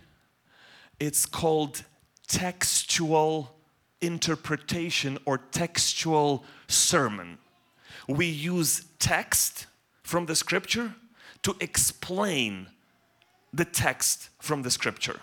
it's 1.00 1.28
called 1.28 1.84
textual 2.28 3.56
interpretation 4.02 5.20
or 5.26 5.38
textual 5.38 6.46
sermon. 6.68 7.38
We 8.08 8.26
use 8.26 8.86
text 8.98 9.68
from 10.02 10.26
the 10.26 10.36
scripture 10.36 10.96
to 11.44 11.56
explain 11.60 12.70
the 13.54 13.66
text 13.66 14.30
from 14.40 14.64
the 14.64 14.72
scripture. 14.72 15.20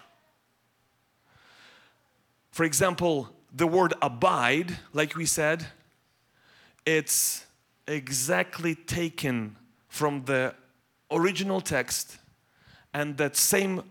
For 2.50 2.64
example, 2.64 3.30
the 3.52 3.66
word 3.66 3.94
abide, 4.02 4.78
like 4.92 5.16
we 5.16 5.26
said, 5.26 5.66
it's 6.84 7.46
exactly 7.86 8.74
taken 8.74 9.56
from 9.88 10.24
the 10.24 10.54
original 11.10 11.60
text, 11.60 12.18
and 12.94 13.16
that 13.16 13.36
same 13.36 13.82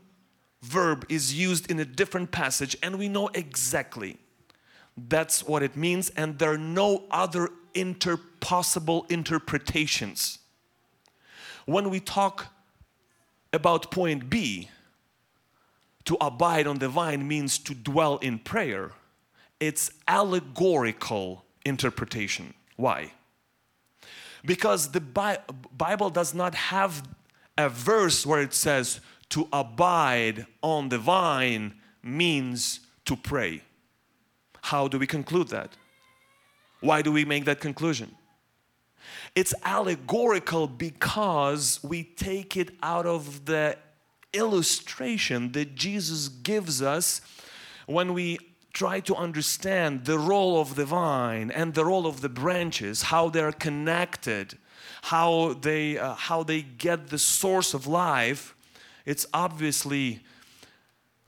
verb 0.61 1.05
is 1.09 1.33
used 1.33 1.69
in 1.71 1.79
a 1.79 1.85
different 1.85 2.31
passage, 2.31 2.75
and 2.81 2.97
we 2.97 3.07
know 3.07 3.29
exactly 3.33 4.17
that's 5.07 5.47
what 5.47 5.63
it 5.63 5.75
means, 5.75 6.09
and 6.11 6.39
there 6.39 6.51
are 6.51 6.57
no 6.57 7.05
other 7.11 7.49
inter 7.73 8.17
possible 8.39 9.05
interpretations. 9.09 10.39
When 11.65 11.89
we 11.89 11.99
talk 11.99 12.47
about 13.53 13.91
point 13.91 14.29
B, 14.29 14.69
to 16.09 16.17
abide 16.19 16.65
on 16.65 16.79
the 16.79 16.89
vine 16.89 17.27
means 17.27 17.59
to 17.59 17.75
dwell 17.75 18.17
in 18.17 18.39
prayer. 18.39 18.93
It's 19.59 19.91
allegorical 20.07 21.45
interpretation. 21.63 22.55
Why? 22.77 23.11
Because 24.43 24.89
the 24.89 25.01
Bible 25.01 26.09
does 26.09 26.33
not 26.33 26.55
have 26.55 27.07
a 27.59 27.69
verse 27.69 28.25
where 28.25 28.41
it 28.41 28.55
says 28.55 29.01
to 29.29 29.47
abide 29.53 30.47
on 30.63 30.89
the 30.89 30.97
vine 30.97 31.75
means 32.01 32.79
to 33.05 33.15
pray. 33.15 33.61
How 34.63 34.87
do 34.87 34.97
we 34.97 35.05
conclude 35.05 35.49
that? 35.49 35.77
Why 36.79 37.03
do 37.03 37.11
we 37.11 37.23
make 37.23 37.45
that 37.45 37.59
conclusion? 37.59 38.15
It's 39.35 39.53
allegorical 39.63 40.65
because 40.65 41.79
we 41.83 42.03
take 42.03 42.57
it 42.57 42.71
out 42.81 43.05
of 43.05 43.45
the 43.45 43.77
illustration 44.33 45.51
that 45.53 45.75
Jesus 45.75 46.27
gives 46.27 46.81
us 46.81 47.21
when 47.86 48.13
we 48.13 48.38
try 48.74 49.00
to 49.00 49.15
understand 49.15 50.05
the 50.05 50.19
role 50.19 50.62
of 50.62 50.75
the 50.75 50.86
vine 50.86 51.51
and 51.51 51.74
the 51.74 51.86
role 51.86 52.05
of 52.05 52.21
the 52.21 52.29
branches, 52.29 53.03
how 53.03 53.29
they're 53.29 53.51
connected, 53.51 54.57
how 55.03 55.53
they, 55.53 55.98
uh, 55.98 56.13
how 56.13 56.43
they 56.43 56.62
get 56.62 57.07
the 57.07 57.17
source 57.17 57.74
of 57.74 57.88
life, 57.88 58.55
it's 59.05 59.25
obviously 59.33 60.21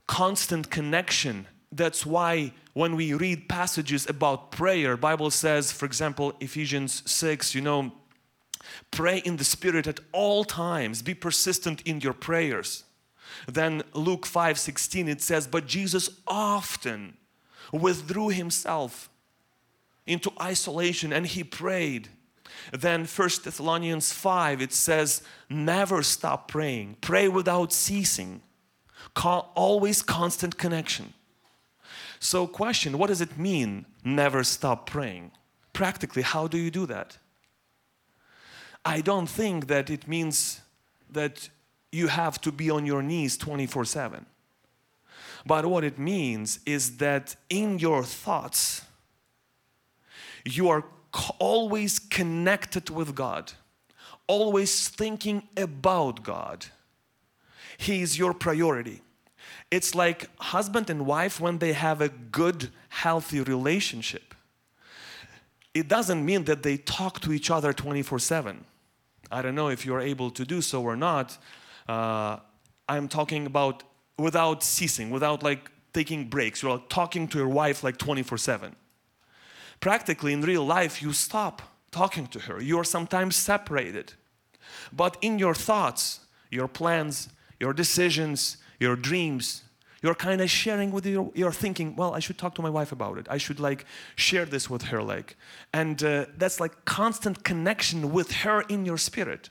constant 0.08 0.70
connection. 0.70 1.48
That's 1.72 2.06
why 2.06 2.54
when 2.74 2.96
we 2.96 3.14
read 3.14 3.50
passages 3.50 4.08
about 4.08 4.52
prayer, 4.52 4.96
Bible 4.96 5.32
says, 5.32 5.72
for 5.72 5.86
example, 5.86 6.34
Ephesians 6.40 7.02
6, 7.10 7.56
you 7.56 7.62
know, 7.62 7.92
pray 8.92 9.18
in 9.20 9.38
the 9.38 9.44
spirit 9.44 9.88
at 9.88 10.00
all 10.12 10.44
times, 10.44 11.02
be 11.02 11.14
persistent 11.14 11.82
in 11.82 12.02
your 12.02 12.14
prayers. 12.14 12.84
Then 13.48 13.84
Luke 13.94 14.26
5 14.26 14.58
16 14.58 15.08
it 15.08 15.22
says, 15.22 15.48
But 15.48 15.68
Jesus 15.68 16.10
often 16.28 17.18
withdrew 17.72 18.30
himself 18.30 19.10
into 20.06 20.32
isolation 20.42 21.14
and 21.14 21.26
he 21.28 21.44
prayed. 21.44 22.10
Then 22.72 23.06
1 23.06 23.30
Thessalonians 23.44 24.14
5 24.14 24.62
it 24.62 24.74
says, 24.74 25.22
Never 25.50 26.04
stop 26.04 26.48
praying, 26.48 26.98
pray 27.02 27.28
without 27.28 27.74
ceasing, 27.74 28.42
always 29.16 30.02
constant 30.02 30.58
connection. 30.58 31.14
So, 32.20 32.46
question 32.46 32.98
what 32.98 33.08
does 33.08 33.22
it 33.22 33.38
mean, 33.38 33.86
never 34.04 34.44
stop 34.44 34.86
praying? 34.90 35.32
Practically, 35.74 36.22
how 36.22 36.48
do 36.48 36.58
you 36.58 36.70
do 36.70 36.86
that? 36.86 37.18
I 38.86 39.02
don't 39.02 39.28
think 39.28 39.68
that 39.68 39.90
it 39.90 40.08
means 40.08 40.62
that 41.10 41.50
you 41.92 42.08
have 42.08 42.40
to 42.42 42.52
be 42.52 42.70
on 42.70 42.86
your 42.86 43.02
knees 43.02 43.38
24 43.38 43.86
7. 43.86 44.26
But 45.46 45.66
what 45.66 45.84
it 45.84 45.98
means 45.98 46.60
is 46.66 46.98
that 46.98 47.36
in 47.50 47.80
your 47.80 48.04
thoughts, 48.04 48.84
you 50.46 50.70
are 50.70 50.86
always 51.40 52.00
connected 52.00 52.90
with 52.90 53.16
God, 53.16 53.54
always 54.28 54.88
thinking 54.88 55.44
about 55.58 56.24
God. 56.24 56.68
He 57.78 58.02
is 58.02 58.18
your 58.18 58.34
priority. 58.34 59.02
It's 59.72 59.96
like 59.96 60.30
husband 60.40 60.90
and 60.90 61.06
wife 61.06 61.40
when 61.40 61.58
they 61.58 61.74
have 61.74 62.02
a 62.02 62.10
good, 62.10 62.70
healthy 62.90 63.42
relationship. 63.42 64.36
It 65.74 65.88
doesn't 65.88 66.24
mean 66.24 66.44
that 66.46 66.64
they 66.64 66.78
talk 66.78 67.22
to 67.22 67.34
each 67.34 67.50
other 67.50 67.74
24 67.74 68.20
7. 68.20 68.66
I 69.32 69.42
don't 69.42 69.56
know 69.56 69.70
if 69.70 69.86
you're 69.86 70.02
able 70.02 70.30
to 70.32 70.44
do 70.44 70.62
so 70.62 70.84
or 70.84 70.98
not, 70.98 71.38
uh, 71.92 72.40
I'm 72.88 73.08
talking 73.08 73.46
about 73.46 73.84
without 74.18 74.64
ceasing, 74.64 75.10
without 75.10 75.44
like 75.44 75.70
taking 75.94 76.30
breaks. 76.30 76.62
You're 76.62 76.74
like 76.78 76.90
talking 76.90 77.28
to 77.30 77.38
your 77.38 77.50
wife 77.50 77.84
like 77.84 77.98
24 77.98 78.38
7. 78.38 78.76
Practically 79.80 80.32
in 80.34 80.42
real 80.42 80.66
life, 80.66 81.02
you 81.02 81.12
stop 81.12 81.62
talking 81.92 82.28
to 82.28 82.40
her. 82.40 82.62
You 82.62 82.80
are 82.80 82.86
sometimes 82.86 83.36
separated. 83.36 84.14
But 84.94 85.18
in 85.22 85.40
your 85.40 85.56
thoughts, 85.56 86.22
your 86.50 86.68
plans, 86.68 87.30
your 87.60 87.74
decisions, 87.74 88.58
your 88.80 88.96
dreams, 88.96 89.64
you're 90.02 90.16
kind 90.16 90.40
of 90.42 90.50
sharing 90.50 90.92
with 90.92 91.06
your, 91.06 91.32
you're 91.36 91.52
thinking, 91.52 91.96
well, 91.96 92.14
I 92.14 92.20
should 92.20 92.38
talk 92.38 92.56
to 92.56 92.62
my 92.62 92.70
wife 92.70 92.92
about 92.92 93.18
it. 93.18 93.28
I 93.30 93.38
should 93.38 93.60
like 93.60 93.86
share 94.16 94.46
this 94.46 94.70
with 94.70 94.84
her, 94.84 95.04
like, 95.04 95.36
and 95.74 96.02
uh, 96.04 96.26
that's 96.38 96.60
like 96.60 96.86
constant 96.86 97.44
connection 97.44 98.12
with 98.12 98.32
her 98.44 98.62
in 98.70 98.86
your 98.86 98.98
spirit. 98.98 99.50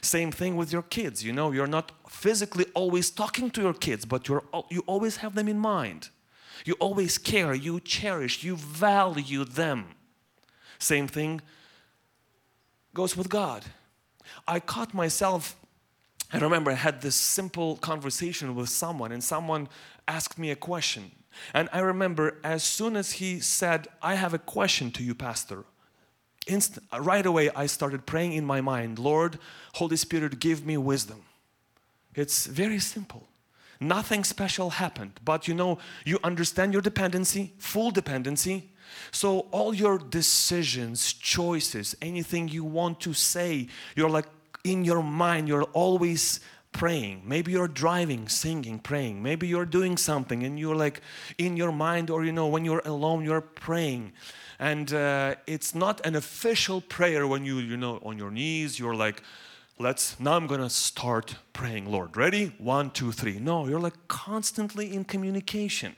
Same 0.00 0.30
thing 0.32 0.56
with 0.56 0.72
your 0.72 0.82
kids. 0.82 1.24
You 1.24 1.32
know, 1.32 1.52
you're 1.52 1.66
not 1.66 1.92
physically 2.08 2.66
always 2.74 3.10
talking 3.10 3.50
to 3.50 3.62
your 3.62 3.74
kids, 3.74 4.04
but 4.04 4.28
you're, 4.28 4.44
you 4.70 4.82
always 4.86 5.16
have 5.18 5.34
them 5.34 5.48
in 5.48 5.58
mind. 5.58 6.10
You 6.64 6.74
always 6.80 7.18
care, 7.18 7.54
you 7.54 7.80
cherish, 7.80 8.42
you 8.42 8.56
value 8.56 9.44
them. 9.44 9.94
Same 10.78 11.08
thing 11.08 11.40
goes 12.94 13.16
with 13.16 13.28
God. 13.28 13.64
I 14.46 14.60
caught 14.60 14.92
myself, 14.92 15.56
I 16.32 16.38
remember 16.38 16.70
I 16.70 16.74
had 16.74 17.00
this 17.00 17.14
simple 17.14 17.76
conversation 17.76 18.54
with 18.54 18.68
someone, 18.68 19.12
and 19.12 19.22
someone 19.22 19.68
asked 20.06 20.38
me 20.38 20.50
a 20.50 20.56
question. 20.56 21.12
And 21.54 21.68
I 21.72 21.78
remember 21.78 22.38
as 22.42 22.64
soon 22.64 22.96
as 22.96 23.12
he 23.12 23.40
said, 23.40 23.86
I 24.02 24.14
have 24.16 24.34
a 24.34 24.38
question 24.38 24.90
to 24.92 25.02
you, 25.04 25.14
Pastor, 25.14 25.64
Right 26.98 27.26
away 27.26 27.50
I 27.54 27.66
started 27.66 28.06
praying 28.06 28.32
in 28.32 28.44
my 28.44 28.60
mind, 28.60 28.98
Lord, 28.98 29.38
Holy 29.74 29.96
Spirit, 29.96 30.40
give 30.40 30.64
me 30.64 30.76
wisdom. 30.76 31.22
It's 32.14 32.46
very 32.46 32.78
simple. 32.78 33.28
Nothing 33.80 34.24
special 34.24 34.70
happened, 34.70 35.20
but 35.24 35.46
you 35.46 35.54
know, 35.54 35.78
you 36.04 36.18
understand 36.24 36.72
your 36.72 36.82
dependency, 36.82 37.52
full 37.58 37.92
dependency. 37.92 38.70
So, 39.12 39.46
all 39.52 39.72
your 39.72 39.98
decisions, 39.98 41.12
choices, 41.12 41.94
anything 42.02 42.48
you 42.48 42.64
want 42.64 43.00
to 43.00 43.12
say, 43.12 43.68
you're 43.94 44.10
like 44.10 44.26
in 44.64 44.84
your 44.84 45.02
mind, 45.02 45.46
you're 45.46 45.70
always 45.74 46.40
praying. 46.78 47.22
Maybe 47.24 47.50
you're 47.50 47.66
driving, 47.66 48.28
singing, 48.28 48.78
praying. 48.78 49.20
Maybe 49.20 49.48
you're 49.48 49.66
doing 49.66 49.96
something 49.96 50.44
and 50.44 50.56
you're 50.58 50.76
like 50.76 51.00
in 51.36 51.56
your 51.56 51.72
mind, 51.72 52.08
or 52.08 52.24
you 52.24 52.30
know, 52.30 52.46
when 52.46 52.64
you're 52.64 52.82
alone, 52.84 53.24
you're 53.24 53.40
praying. 53.40 54.12
And 54.60 54.92
uh, 54.94 55.34
it's 55.48 55.74
not 55.74 56.06
an 56.06 56.14
official 56.14 56.80
prayer 56.80 57.26
when 57.26 57.44
you 57.44 57.58
you 57.58 57.76
know 57.76 57.98
on 58.04 58.16
your 58.16 58.30
knees 58.30 58.78
you're 58.78 58.94
like 58.94 59.22
let's 59.78 60.18
now 60.18 60.34
i'm 60.34 60.48
gonna 60.48 60.70
start 60.70 61.36
praying 61.52 61.90
lord. 61.90 62.16
Ready? 62.16 62.52
One 62.58 62.90
two 62.90 63.12
three. 63.12 63.38
No 63.38 63.66
you're 63.66 63.84
like 63.88 63.98
constantly 64.08 64.94
in 64.94 65.04
communication. 65.04 65.94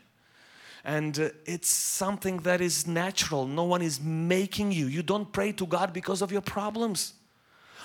And 0.83 1.19
uh, 1.19 1.29
it's 1.45 1.69
something 1.69 2.38
that 2.38 2.61
is 2.62 2.87
natural. 2.87 3.47
No 3.47 3.64
one 3.64 3.83
is 3.83 4.01
making 4.01 4.73
you. 4.73 4.87
You 4.87 5.03
don't 5.03 5.31
pray 5.31 5.53
to 5.53 5.66
god 5.66 5.93
because 5.93 6.23
of 6.23 6.33
your 6.33 6.43
problems 6.43 7.20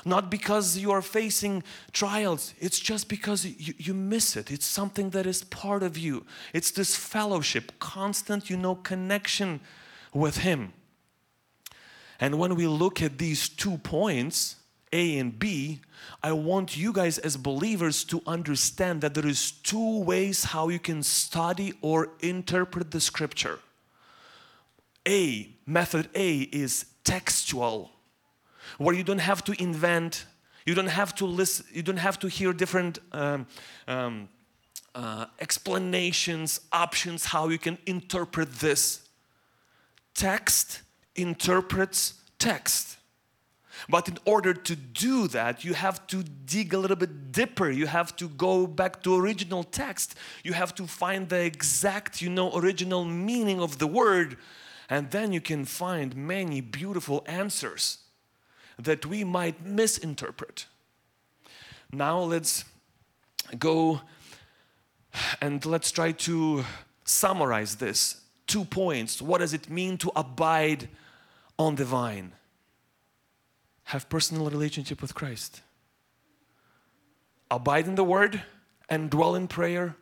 not 0.05 0.29
because 0.29 0.77
you 0.77 0.91
are 0.91 1.01
facing 1.01 1.63
trials 1.91 2.53
it's 2.59 2.79
just 2.79 3.09
because 3.09 3.45
you, 3.45 3.73
you 3.77 3.93
miss 3.93 4.37
it 4.37 4.51
it's 4.51 4.65
something 4.65 5.09
that 5.09 5.25
is 5.25 5.43
part 5.45 5.81
of 5.83 5.97
you 5.97 6.25
it's 6.53 6.71
this 6.71 6.95
fellowship 6.95 7.71
constant 7.79 8.49
you 8.49 8.55
know 8.55 8.75
connection 8.75 9.59
with 10.15 10.37
Him. 10.37 10.73
And 12.19 12.39
when 12.39 12.55
we 12.55 12.65
look 12.65 13.01
at 13.01 13.17
these 13.17 13.49
two 13.49 13.77
points, 13.77 14.55
A 14.93 15.19
and 15.19 15.37
B, 15.37 15.81
I 16.23 16.31
want 16.31 16.77
you 16.77 16.93
guys 16.93 17.17
as 17.17 17.35
believers 17.35 18.03
to 18.05 18.21
understand 18.25 19.01
that 19.01 19.13
there 19.13 19.27
is 19.27 19.51
two 19.51 19.99
ways 19.99 20.45
how 20.45 20.69
you 20.69 20.79
can 20.79 21.03
study 21.03 21.73
or 21.81 22.09
interpret 22.21 22.91
the 22.91 23.01
scripture. 23.01 23.59
A, 25.07 25.49
method 25.65 26.09
A 26.15 26.37
is 26.39 26.85
textual, 27.03 27.91
where 28.77 28.95
you 28.95 29.03
don't 29.03 29.19
have 29.19 29.43
to 29.45 29.61
invent, 29.61 30.25
you 30.65 30.75
don't 30.75 30.87
have 30.87 31.13
to 31.15 31.25
listen, 31.25 31.65
you 31.71 31.83
don't 31.83 31.97
have 31.97 32.19
to 32.19 32.27
hear 32.27 32.53
different 32.53 32.99
um, 33.11 33.47
um, 33.87 34.29
uh, 34.93 35.25
explanations, 35.39 36.61
options, 36.71 37.25
how 37.25 37.49
you 37.49 37.57
can 37.57 37.77
interpret 37.85 38.51
this 38.59 39.01
text 40.13 40.81
interprets 41.15 42.15
text. 42.39 42.97
But 43.89 44.07
in 44.07 44.17
order 44.25 44.53
to 44.53 44.75
do 44.75 45.27
that, 45.29 45.63
you 45.63 45.73
have 45.73 46.07
to 46.07 46.23
dig 46.23 46.73
a 46.73 46.77
little 46.77 46.95
bit 46.95 47.31
deeper. 47.31 47.69
You 47.69 47.87
have 47.87 48.15
to 48.15 48.29
go 48.29 48.67
back 48.67 49.03
to 49.03 49.15
original 49.15 49.63
text. 49.63 50.15
You 50.43 50.53
have 50.53 50.73
to 50.75 50.87
find 50.87 51.27
the 51.27 51.43
exact, 51.43 52.21
you 52.21 52.29
know, 52.29 52.55
original 52.57 53.03
meaning 53.03 53.59
of 53.59 53.77
the 53.77 53.87
word. 53.87 54.37
And 54.89 55.11
then 55.11 55.33
you 55.33 55.41
can 55.41 55.65
find 55.65 56.15
many 56.15 56.61
beautiful 56.61 57.23
answers 57.27 57.99
that 58.77 59.05
we 59.05 59.23
might 59.23 59.65
misinterpret. 59.65 60.65
Now 61.91 62.19
let's 62.19 62.65
go 63.57 64.01
and 65.41 65.65
let's 65.65 65.91
try 65.91 66.11
to 66.11 66.65
summarize 67.05 67.75
this 67.75 68.21
two 68.47 68.65
points. 68.65 69.21
What 69.21 69.39
does 69.39 69.53
it 69.53 69.69
mean 69.69 69.97
to 69.99 70.11
abide 70.15 70.89
on 71.57 71.75
the 71.75 71.85
vine? 71.85 72.33
Have 73.85 74.09
personal 74.09 74.49
relationship 74.49 75.01
with 75.01 75.13
Christ. 75.13 75.61
Abide 77.49 77.87
in 77.87 77.95
the 77.95 78.03
word 78.03 78.41
and 78.89 79.09
dwell 79.09 79.35
in 79.35 79.47
prayer. 79.47 79.95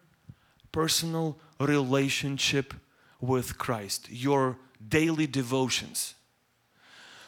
Personal 0.71 1.37
relationship 1.59 2.73
with 3.19 3.57
Christ. 3.57 4.09
Your 4.09 4.57
daily 4.85 5.27
devotions. 5.27 6.15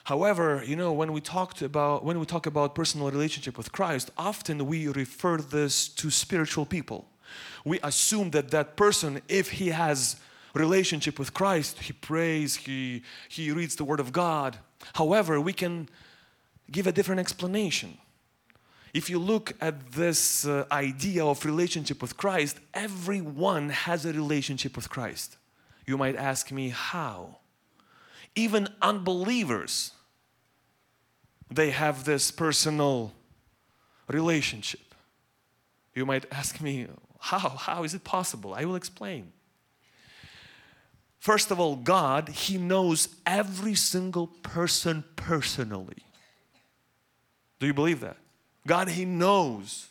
However, 0.06 0.64
you 0.66 0.76
know, 0.76 0.92
when 0.94 1.12
we 1.12 1.22
talked 1.22 1.62
about 1.62 2.04
when 2.04 2.20
we 2.20 2.26
talk 2.26 2.46
about 2.46 2.74
personal 2.74 3.12
relationship 3.12 3.58
with 3.58 3.72
Christ, 3.72 4.10
often 4.18 4.66
we 4.66 4.88
refer 4.88 5.38
this 5.38 5.88
to 5.90 6.10
spiritual 6.10 6.66
people. 6.66 7.06
We 7.64 7.80
assume 7.84 8.32
that 8.32 8.52
that 8.52 8.76
person, 8.76 9.22
if 9.28 9.52
he 9.52 9.70
has 9.70 10.16
relationship 10.56 11.20
with 11.20 11.34
Christ. 11.34 11.80
He 11.80 11.94
prays, 11.94 12.56
he, 12.56 13.04
he 13.30 13.52
reads 13.52 13.76
the 13.76 13.84
Word 13.84 14.00
of 14.00 14.12
God. 14.12 14.58
However, 14.94 15.40
we 15.40 15.54
can 15.54 15.90
give 16.72 16.88
a 16.88 16.92
different 16.92 17.20
explanation. 17.20 17.98
If 18.94 19.10
you 19.10 19.20
look 19.20 19.54
at 19.60 19.92
this 19.92 20.48
uh, 20.48 20.66
idea 20.72 21.26
of 21.26 21.46
relationship 21.46 22.02
with 22.02 22.16
Christ, 22.16 22.58
everyone 22.74 23.70
has 23.70 24.06
a 24.06 24.14
relationship 24.14 24.76
with 24.76 24.90
Christ. 24.90 25.38
You 25.86 25.98
might 25.98 26.16
ask 26.16 26.52
me, 26.52 26.70
how? 26.70 27.38
Even 28.36 28.70
unbelievers, 28.82 29.92
they 31.56 31.72
have 31.72 32.04
this 32.04 32.32
personal 32.32 33.14
relationship. 34.08 34.94
You 35.94 36.06
might 36.06 36.26
ask 36.32 36.62
me, 36.62 36.88
how? 37.20 37.50
How 37.50 37.84
is 37.84 37.94
it 37.94 38.04
possible? 38.04 38.54
I 38.54 38.66
will 38.66 38.76
explain. 38.76 39.32
First 41.20 41.50
of 41.50 41.60
all, 41.60 41.76
God, 41.76 42.30
He 42.30 42.58
knows 42.58 43.10
every 43.26 43.74
single 43.74 44.28
person 44.28 45.04
personally. 45.16 46.04
Do 47.60 47.66
you 47.66 47.74
believe 47.74 48.02
that? 48.02 48.18
God, 48.68 48.90
He 48.90 49.06
knows. 49.06 49.88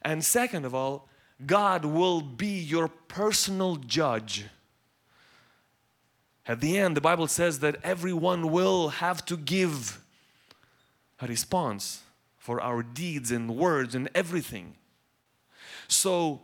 And 0.00 0.24
second 0.24 0.64
of 0.64 0.74
all, 0.74 1.08
God 1.44 1.84
will 1.84 2.20
be 2.20 2.58
your 2.58 2.88
personal 2.88 3.76
judge. 3.76 4.46
At 6.46 6.60
the 6.60 6.78
end, 6.78 6.96
the 6.96 7.00
Bible 7.00 7.26
says 7.26 7.60
that 7.60 7.76
everyone 7.84 8.50
will 8.50 8.88
have 8.88 9.24
to 9.26 9.36
give 9.36 10.01
response 11.28 12.02
for 12.38 12.60
our 12.60 12.82
deeds 12.82 13.30
and 13.30 13.56
words 13.56 13.94
and 13.94 14.08
everything. 14.14 14.74
So, 15.88 16.42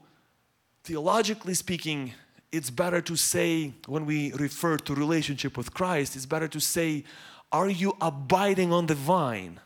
theologically 0.84 1.54
speaking, 1.54 2.12
it's 2.52 2.70
better 2.70 3.00
to 3.00 3.16
say, 3.16 3.72
when 3.86 4.06
we 4.06 4.32
refer 4.32 4.76
to 4.76 4.94
relationship 4.94 5.56
with 5.56 5.74
Christ, 5.74 6.16
it's 6.16 6.26
better 6.26 6.48
to 6.48 6.60
say, 6.60 7.04
Are 7.52 7.68
you 7.68 7.96
abiding 8.00 8.72
on 8.72 8.86
the 8.86 8.94
vine? 8.94 9.60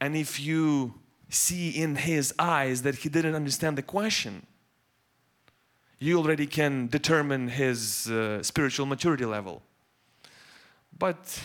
And 0.00 0.16
if 0.16 0.40
you 0.40 0.94
see 1.28 1.70
in 1.70 1.96
his 1.96 2.34
eyes 2.38 2.82
that 2.82 2.96
he 2.96 3.08
didn't 3.08 3.34
understand 3.34 3.78
the 3.78 3.82
question, 3.82 4.46
you 5.98 6.18
already 6.18 6.46
can 6.46 6.88
determine 6.88 7.48
his 7.48 8.10
uh, 8.10 8.42
spiritual 8.42 8.86
maturity 8.86 9.24
level. 9.24 9.62
But 10.98 11.40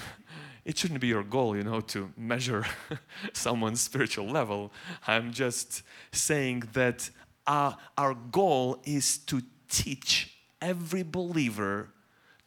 it 0.67 0.77
shouldn't 0.77 0.99
be 0.99 1.08
your 1.08 1.23
goal, 1.23 1.56
you 1.56 1.63
know, 1.63 1.80
to 1.80 2.12
measure 2.17 2.65
someone's 3.34 3.80
spiritual 3.80 4.27
level. 4.27 4.73
I'm 5.08 5.32
just 5.32 5.82
saying 6.12 6.63
that 6.73 7.10
uh, 7.47 7.71
our 7.97 8.13
goal 8.13 8.82
is 8.84 9.17
to 9.30 9.41
teach 9.69 10.38
every 10.62 11.03
believer 11.03 11.91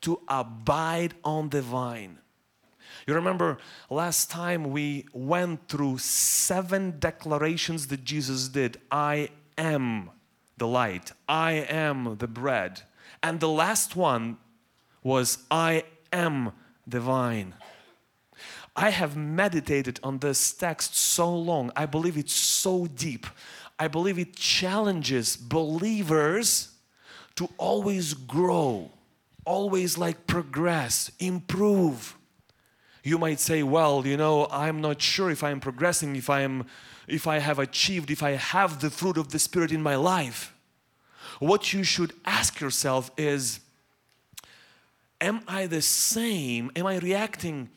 to 0.02 0.20
abide 0.28 1.14
on 1.24 1.48
the 1.48 1.62
vine. 1.62 2.18
You 3.06 3.14
remember 3.14 3.56
last 3.88 4.30
time 4.30 4.64
we 4.64 5.06
went 5.14 5.68
through 5.68 5.96
seven 5.98 6.98
declarations 6.98 7.86
that 7.86 8.04
Jesus 8.04 8.48
did 8.48 8.82
I 8.90 9.30
am 9.56 10.10
the 10.58 10.66
light, 10.66 11.12
I 11.26 11.52
am 11.52 12.16
the 12.18 12.28
bread. 12.28 12.82
And 13.22 13.40
the 13.40 13.48
last 13.48 13.96
one 13.96 14.36
was 15.02 15.38
I 15.50 15.84
am 16.12 16.52
the 16.86 17.00
vine. 17.00 17.54
I 18.76 18.90
have 18.90 19.16
meditated 19.16 20.00
on 20.02 20.18
this 20.18 20.52
text 20.52 20.94
so 20.94 21.34
long. 21.34 21.72
I 21.76 21.86
believe 21.86 22.16
it's 22.16 22.32
so 22.32 22.86
deep. 22.86 23.26
I 23.78 23.88
believe 23.88 24.18
it 24.18 24.36
challenges 24.36 25.36
believers 25.36 26.74
to 27.36 27.48
always 27.56 28.14
grow, 28.14 28.90
always 29.44 29.96
like 29.96 30.26
progress, 30.26 31.10
improve. 31.18 32.16
You 33.02 33.18
might 33.18 33.40
say, 33.40 33.62
well, 33.62 34.06
you 34.06 34.16
know, 34.16 34.46
I'm 34.50 34.80
not 34.80 35.00
sure 35.00 35.30
if 35.30 35.42
I'm 35.42 35.60
progressing, 35.60 36.16
if 36.16 36.28
I 36.28 36.42
am 36.42 36.66
if 37.08 37.26
I 37.26 37.38
have 37.38 37.58
achieved, 37.58 38.10
if 38.10 38.22
I 38.22 38.32
have 38.32 38.80
the 38.80 38.90
fruit 38.90 39.16
of 39.16 39.30
the 39.30 39.38
spirit 39.38 39.72
in 39.72 39.82
my 39.82 39.96
life. 39.96 40.54
What 41.40 41.72
you 41.72 41.82
should 41.82 42.12
ask 42.24 42.60
yourself 42.60 43.10
is 43.16 43.60
am 45.20 45.40
I 45.48 45.66
the 45.66 45.82
same? 45.82 46.70
Am 46.76 46.86
I 46.86 46.98
reacting 46.98 47.70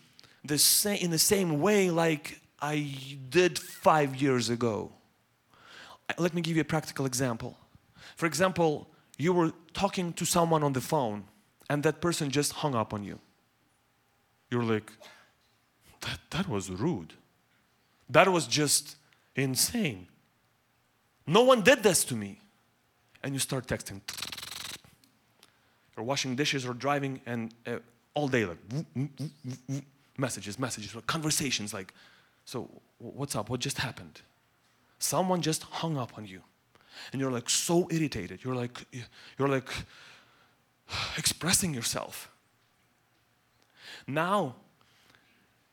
the 0.45 0.57
same 0.57 0.97
in 0.97 1.11
the 1.11 1.19
same 1.19 1.61
way 1.61 1.89
like 1.89 2.39
I 2.61 2.95
did 3.29 3.59
5 3.59 4.15
years 4.21 4.49
ago? 4.49 4.91
Let 6.17 6.33
me 6.33 6.41
give 6.41 6.55
you 6.55 6.61
a 6.61 6.65
practical 6.65 7.05
example. 7.05 7.57
For 8.15 8.25
example, 8.25 8.87
you 9.17 9.33
were 9.33 9.51
talking 9.73 10.13
to 10.13 10.25
someone 10.25 10.63
on 10.63 10.73
the 10.73 10.81
phone 10.81 11.23
and 11.69 11.83
that 11.83 12.01
person 12.01 12.29
just 12.29 12.51
hung 12.51 12.75
up 12.75 12.93
on 12.93 13.03
you. 13.03 13.19
You're 14.51 14.63
like, 14.63 14.91
that, 16.01 16.19
that 16.31 16.47
was 16.47 16.69
rude. 16.69 17.13
That 18.09 18.27
was 18.29 18.47
just 18.47 18.97
insane. 19.35 20.07
No 21.25 21.43
one 21.43 21.61
did 21.61 21.83
this 21.83 22.03
to 22.05 22.15
me. 22.15 22.39
And 23.23 23.33
you 23.33 23.39
start 23.39 23.67
texting. 23.67 24.01
You're 25.95 26.05
washing 26.05 26.35
dishes 26.35 26.65
or 26.65 26.73
driving, 26.73 27.21
and 27.25 27.53
uh, 27.65 27.77
all 28.13 28.27
day, 28.27 28.45
like 28.45 28.57
messages, 30.17 30.59
messages, 30.59 30.95
conversations 31.07 31.73
like, 31.73 31.93
so 32.45 32.69
what's 32.99 33.35
up? 33.35 33.49
What 33.49 33.59
just 33.59 33.77
happened? 33.77 34.21
Someone 34.99 35.41
just 35.41 35.63
hung 35.63 35.97
up 35.97 36.17
on 36.17 36.25
you. 36.25 36.41
And 37.11 37.19
you're 37.19 37.31
like 37.31 37.49
so 37.49 37.87
irritated. 37.89 38.43
You're 38.43 38.55
like, 38.55 38.85
you're 39.37 39.47
like 39.47 39.69
expressing 41.17 41.73
yourself. 41.73 42.29
Now, 44.07 44.55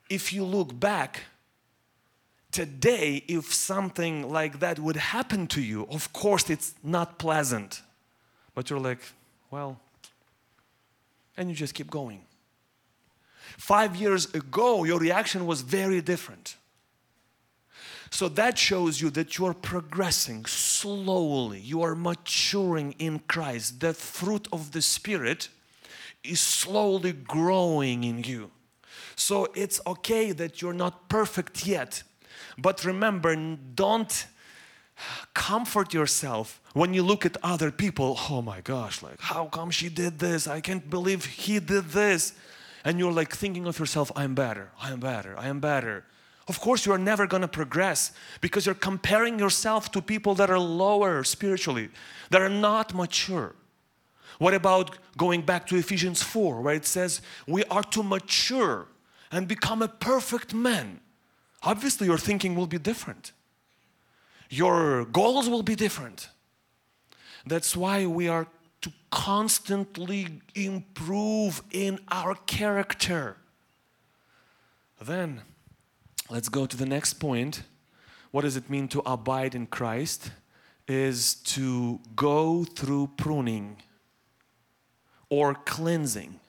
if 0.09 0.33
you 0.33 0.45
look 0.45 0.79
back, 0.79 1.21
today, 2.51 3.23
if 3.29 3.53
something 3.53 4.29
like 4.29 4.61
that 4.61 4.79
would 4.79 4.97
happen 4.97 5.47
to 5.49 5.63
you, 5.63 5.87
of 5.91 6.13
course 6.13 6.51
it's 6.51 6.75
not 6.83 7.19
pleasant. 7.19 7.83
But 8.55 8.71
you're 8.71 8.81
like, 8.81 9.01
well, 9.51 9.81
and 11.37 11.49
you 11.49 11.55
just 11.55 11.75
keep 11.75 11.91
going. 11.91 12.23
Five 13.59 13.97
years 13.97 14.33
ago, 14.35 14.85
your 14.85 14.99
reaction 14.99 15.47
was 15.47 15.61
very 15.63 16.01
different. 16.01 16.57
So 18.11 18.29
that 18.29 18.59
shows 18.59 19.01
you 19.01 19.11
that 19.11 19.39
you 19.39 19.47
are 19.47 19.55
progressing 19.55 20.45
slowly, 20.47 21.61
you 21.61 21.83
are 21.83 21.95
maturing 21.95 22.95
in 22.99 23.21
Christ. 23.21 23.81
The 23.81 23.95
fruit 23.95 24.49
of 24.53 24.73
the 24.73 24.83
Spirit 24.83 25.49
is 26.25 26.41
slowly 26.41 27.13
growing 27.13 28.05
in 28.05 28.25
you. 28.25 28.51
So 29.15 29.49
it's 29.55 29.81
okay 29.87 30.33
that 30.33 30.61
you're 30.61 30.73
not 30.73 31.09
perfect 31.09 31.67
yet. 31.67 32.03
But 32.59 32.85
remember, 32.85 33.37
don't 33.75 34.27
comfort 35.35 35.95
yourself 35.95 36.61
when 36.75 36.95
you 36.95 37.03
look 37.03 37.25
at 37.25 37.37
other 37.43 37.71
people. 37.71 38.19
Oh 38.29 38.43
my 38.43 38.61
gosh, 38.61 39.03
like, 39.03 39.21
how 39.21 39.47
come 39.47 39.71
she 39.71 39.89
did 39.89 40.19
this? 40.19 40.47
I 40.47 40.61
can't 40.61 40.91
believe 40.91 41.25
he 41.25 41.59
did 41.61 41.91
this. 41.91 42.35
And 42.85 42.99
you're 42.99 43.13
like 43.13 43.35
thinking 43.35 43.67
of 43.67 43.79
yourself, 43.79 44.11
I'm 44.17 44.35
better, 44.35 44.71
I 44.81 44.91
am 44.91 45.01
better, 45.01 45.39
I 45.39 45.49
am 45.49 45.61
better. 45.61 46.05
Of 46.49 46.61
course, 46.61 46.87
you 46.87 46.93
are 46.93 46.99
never 46.99 47.27
going 47.27 47.43
to 47.43 47.49
progress 47.49 48.13
because 48.41 48.67
you're 48.67 48.75
comparing 48.75 49.39
yourself 49.39 49.93
to 49.93 50.03
people 50.03 50.35
that 50.35 50.51
are 50.51 50.59
lower 50.59 51.23
spiritually, 51.23 51.91
that 52.31 52.41
are 52.41 52.49
not 52.49 52.95
mature. 52.95 53.55
What 54.39 54.55
about 54.55 54.97
going 55.17 55.43
back 55.43 55.67
to 55.67 55.77
Ephesians 55.77 56.23
4, 56.23 56.63
where 56.63 56.75
it 56.75 56.87
says, 56.87 57.21
We 57.47 57.65
are 57.65 57.83
to 57.85 58.03
mature 58.03 58.87
and 59.31 59.47
become 59.47 59.83
a 59.83 59.89
perfect 59.89 60.55
man, 60.55 61.01
obviously 61.63 62.07
your 62.07 62.19
thinking 62.19 62.55
will 62.55 62.67
be 62.67 62.79
different. 62.79 63.33
Your 64.49 65.05
goals 65.05 65.49
will 65.49 65.63
be 65.63 65.77
different. 65.77 66.29
That's 67.47 67.77
why 67.77 68.07
we 68.07 68.29
are 68.29 68.49
to 68.83 68.93
constantly 69.11 70.41
improve 70.55 71.63
in 71.71 72.01
our 72.11 72.35
character. 72.47 73.37
Then, 75.01 75.43
let's 76.29 76.49
go 76.49 76.67
to 76.67 76.77
the 76.77 76.87
next 76.87 77.15
point. 77.15 77.63
What 78.31 78.43
does 78.43 78.57
it 78.57 78.71
mean 78.71 78.89
to 78.89 79.03
abide 79.05 79.55
in 79.55 79.67
Christ? 79.67 80.31
Is 80.87 81.35
to 81.35 82.01
go 82.17 82.65
through 82.65 83.11
pruning 83.17 83.77
or 85.29 85.55
cleansing. 85.55 86.41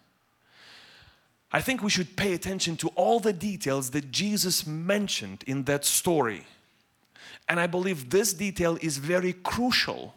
I 1.51 1.61
think 1.61 1.83
we 1.83 1.89
should 1.89 2.15
pay 2.15 2.33
attention 2.33 2.77
to 2.77 2.87
all 2.89 3.19
the 3.19 3.33
details 3.33 3.91
that 3.91 4.11
Jesus 4.11 4.65
mentioned 4.65 5.43
in 5.45 5.63
that 5.63 5.85
story. 5.85 6.45
And 7.47 7.59
I 7.59 7.67
believe 7.67 8.09
this 8.09 8.33
detail 8.33 8.77
is 8.81 8.97
very 8.97 9.33
crucial 9.33 10.15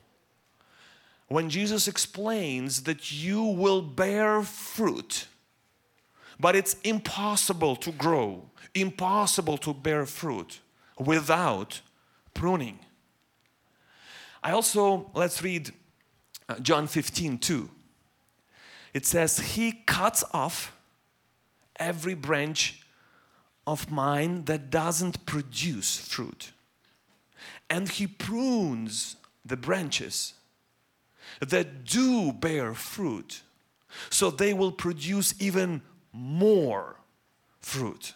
when 1.35 1.51
Jesus 1.51 1.89
explains 1.89 2.85
that 2.85 3.11
you 3.11 3.43
will 3.43 3.83
bear 3.83 4.43
fruit, 4.43 5.27
but 6.39 6.55
it's 6.55 6.75
impossible 6.85 7.75
to 7.75 7.91
grow, 7.91 8.51
impossible 8.73 9.59
to 9.59 9.75
bear 9.75 10.07
fruit 10.07 10.61
without 10.97 11.81
pruning. 12.35 12.79
I 14.45 14.53
also, 14.53 15.11
let's 15.13 15.43
read 15.43 15.73
uh, 16.49 16.61
John 16.61 16.87
15 16.87 17.39
2. 17.39 17.69
It 18.93 19.05
says, 19.05 19.41
He 19.41 19.73
cuts 19.73 20.23
off 20.33 20.73
every 21.81 22.15
branch 22.15 22.81
of 23.67 23.91
mine 23.91 24.45
that 24.45 24.71
doesn't 24.71 25.27
produce 25.27 25.99
fruit. 25.99 26.53
And 27.69 27.89
he 27.89 28.07
prunes 28.07 29.17
the 29.45 29.57
branches 29.57 30.35
that 31.41 31.85
do 31.85 32.33
bear 32.33 32.75
fruit 32.75 33.43
so 34.11 34.31
they 34.31 34.53
will 34.53 34.73
produce 34.73 35.35
even 35.41 35.83
more 36.13 36.97
fruit. 37.61 38.15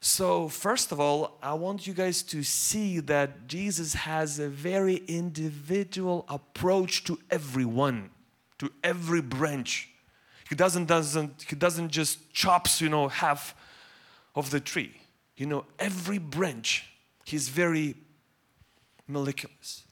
So, 0.00 0.48
first 0.48 0.90
of 0.90 0.98
all, 0.98 1.38
I 1.42 1.54
want 1.54 1.86
you 1.86 1.94
guys 1.94 2.22
to 2.24 2.42
see 2.42 2.98
that 3.00 3.46
Jesus 3.46 3.94
has 3.94 4.40
a 4.40 4.48
very 4.48 4.96
individual 5.06 6.24
approach 6.28 7.04
to 7.04 7.18
everyone, 7.30 8.10
to 8.58 8.72
every 8.82 9.20
branch. 9.22 9.90
He 10.48 10.56
doesn't, 10.56 10.86
doesn't, 10.86 11.44
he 11.48 11.54
doesn't 11.54 11.90
just 11.90 12.32
chops, 12.32 12.80
you 12.80 12.88
know, 12.88 13.08
half 13.08 13.54
of 14.34 14.50
the 14.50 14.58
tree. 14.58 14.92
You 15.36 15.46
know, 15.46 15.66
every 15.78 16.18
branch, 16.18 16.84
he's 17.24 17.48
very 17.48 17.94
meticulous. 19.06 19.84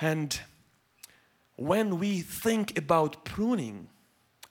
And 0.00 0.40
when 1.56 1.98
we 1.98 2.20
think 2.20 2.78
about 2.78 3.24
pruning, 3.24 3.88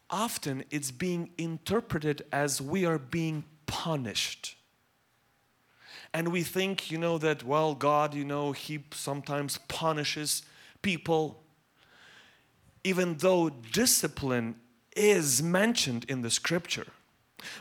often 0.10 0.64
it's 0.72 0.92
being 0.92 1.30
interpreted 1.38 2.24
as 2.32 2.62
we 2.62 2.86
are 2.86 2.98
being 2.98 3.46
punished. 3.68 4.56
And 6.14 6.30
we 6.30 6.44
think, 6.44 6.90
you 6.90 6.98
know, 6.98 7.18
that, 7.18 7.44
well, 7.44 7.76
God, 7.76 8.14
you 8.14 8.24
know, 8.24 8.52
He 8.52 8.84
sometimes 8.92 9.60
punishes 9.68 10.44
people, 10.82 11.44
even 12.84 13.18
though 13.18 13.50
discipline 13.50 14.56
is 14.96 15.44
mentioned 15.44 16.06
in 16.08 16.22
the 16.22 16.30
scripture. 16.30 16.88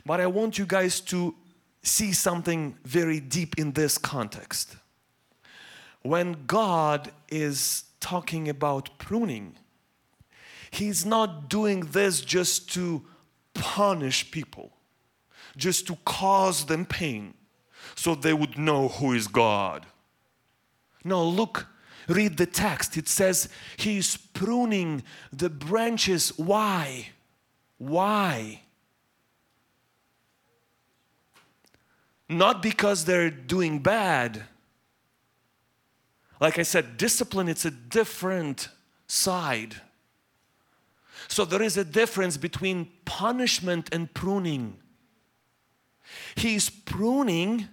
But 0.06 0.20
I 0.20 0.26
want 0.26 0.56
you 0.56 0.66
guys 0.66 1.00
to 1.02 1.34
see 1.82 2.12
something 2.12 2.78
very 2.84 3.20
deep 3.20 3.58
in 3.58 3.72
this 3.72 3.98
context. 3.98 4.76
When 6.02 6.44
God 6.46 7.10
is 7.28 7.84
talking 8.04 8.50
about 8.50 8.98
pruning, 8.98 9.56
He's 10.70 11.06
not 11.06 11.48
doing 11.48 11.80
this 11.80 12.20
just 12.20 12.70
to 12.74 13.02
punish 13.54 14.30
people, 14.30 14.72
just 15.56 15.86
to 15.86 15.96
cause 16.04 16.66
them 16.66 16.84
pain 16.84 17.32
so 17.94 18.14
they 18.14 18.34
would 18.34 18.58
know 18.58 18.88
who 18.88 19.14
is 19.14 19.26
God. 19.26 19.86
No, 21.02 21.26
look, 21.26 21.66
read 22.06 22.36
the 22.36 22.44
text. 22.46 22.98
It 22.98 23.08
says 23.08 23.48
He's 23.78 24.18
pruning 24.18 25.02
the 25.32 25.48
branches. 25.48 26.36
Why? 26.36 27.08
Why? 27.78 28.60
Not 32.28 32.62
because 32.62 33.06
they're 33.06 33.30
doing 33.30 33.78
bad. 33.78 34.42
Like 36.40 36.58
I 36.58 36.62
said, 36.62 36.96
discipline, 36.96 37.48
it's 37.48 37.64
a 37.64 37.70
different 37.70 38.68
side. 39.06 39.76
So 41.28 41.44
there 41.44 41.62
is 41.62 41.76
a 41.76 41.84
difference 41.84 42.36
between 42.36 42.90
punishment 43.04 43.88
and 43.92 44.12
pruning. 44.12 44.76
He's 46.34 46.68
pruning 46.70 47.68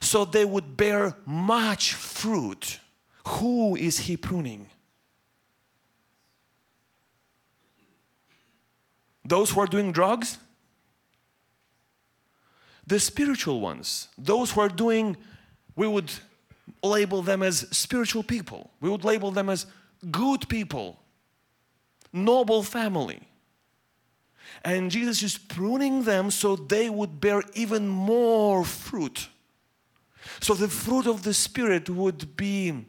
so 0.00 0.24
they 0.24 0.44
would 0.44 0.76
bear 0.76 1.16
much 1.26 1.92
fruit. 1.92 2.80
Who 3.28 3.76
is 3.76 4.00
he 4.00 4.16
pruning? 4.16 4.68
Those 9.24 9.50
who 9.50 9.60
are 9.60 9.66
doing 9.66 9.92
drugs? 9.92 10.38
The 12.86 12.98
spiritual 12.98 13.60
ones, 13.60 14.08
those 14.18 14.50
who 14.50 14.60
are 14.60 14.68
doing, 14.68 15.16
we 15.76 15.86
would 15.86 16.10
label 16.82 17.22
them 17.22 17.42
as 17.42 17.66
spiritual 17.70 18.22
people. 18.22 18.70
We 18.80 18.90
would 18.90 19.04
label 19.04 19.30
them 19.30 19.48
as 19.48 19.66
good 20.10 20.48
people, 20.48 21.00
noble 22.12 22.62
family. 22.62 23.20
And 24.64 24.90
Jesus 24.90 25.22
is 25.22 25.38
pruning 25.38 26.02
them 26.04 26.30
so 26.30 26.56
they 26.56 26.90
would 26.90 27.20
bear 27.20 27.42
even 27.54 27.88
more 27.88 28.64
fruit. 28.64 29.28
So 30.40 30.54
the 30.54 30.68
fruit 30.68 31.06
of 31.06 31.22
the 31.22 31.34
Spirit 31.34 31.88
would 31.88 32.36
be 32.36 32.84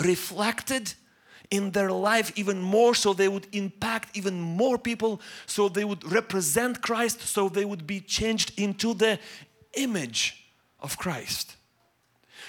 reflected 0.00 0.94
in 1.50 1.70
their 1.72 1.92
life 1.92 2.32
even 2.36 2.60
more 2.62 2.94
so 2.94 3.12
they 3.12 3.28
would 3.28 3.46
impact 3.52 4.16
even 4.16 4.40
more 4.40 4.78
people 4.78 5.20
so 5.44 5.68
they 5.68 5.84
would 5.84 6.10
represent 6.10 6.80
Christ 6.80 7.20
so 7.20 7.48
they 7.50 7.66
would 7.66 7.86
be 7.86 8.00
changed 8.00 8.58
into 8.58 8.94
the 8.94 9.18
image 9.74 10.46
of 10.80 10.96
Christ. 10.96 11.56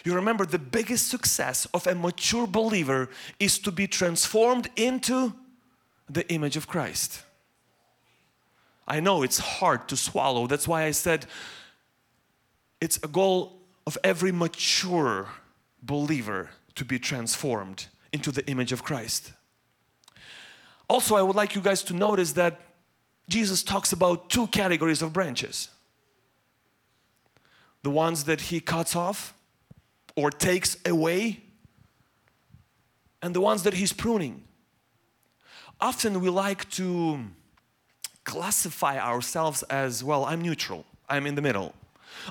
You 0.03 0.13
remember 0.15 0.45
the 0.45 0.59
biggest 0.59 1.07
success 1.07 1.65
of 1.73 1.87
a 1.87 1.95
mature 1.95 2.45
believer 2.45 3.09
is 3.39 3.57
to 3.59 3.71
be 3.71 3.87
transformed 3.87 4.69
into 4.75 5.33
the 6.09 6.29
image 6.29 6.57
of 6.57 6.67
Christ. 6.67 7.23
I 8.85 8.99
know 8.99 9.23
it's 9.23 9.39
hard 9.39 9.87
to 9.87 9.95
swallow. 9.95 10.45
That's 10.45 10.67
why 10.67 10.83
I 10.83 10.91
said 10.91 11.25
it's 12.81 12.97
a 12.97 13.07
goal 13.07 13.61
of 13.87 13.97
every 14.03 14.33
mature 14.33 15.29
believer 15.81 16.49
to 16.75 16.83
be 16.83 16.99
transformed 16.99 17.87
into 18.11 18.31
the 18.31 18.45
image 18.47 18.73
of 18.73 18.83
Christ. 18.83 19.31
Also, 20.89 21.15
I 21.15 21.21
would 21.21 21.35
like 21.35 21.55
you 21.55 21.61
guys 21.61 21.81
to 21.83 21.93
notice 21.93 22.33
that 22.33 22.59
Jesus 23.29 23.63
talks 23.63 23.93
about 23.93 24.29
two 24.29 24.47
categories 24.47 25.01
of 25.01 25.13
branches 25.13 25.69
the 27.83 27.89
ones 27.89 28.23
that 28.23 28.39
he 28.39 28.61
cuts 28.61 28.95
off 28.95 29.33
or 30.15 30.29
takes 30.29 30.77
away, 30.85 31.41
and 33.21 33.35
the 33.35 33.41
ones 33.41 33.63
that 33.63 33.73
he's 33.73 33.93
pruning. 33.93 34.43
Often 35.79 36.21
we 36.21 36.29
like 36.29 36.69
to 36.71 37.19
classify 38.23 38.99
ourselves 38.99 39.63
as 39.63 40.03
well, 40.03 40.25
I'm 40.25 40.41
neutral, 40.41 40.85
I'm 41.09 41.25
in 41.25 41.35
the 41.35 41.41
middle. 41.41 41.73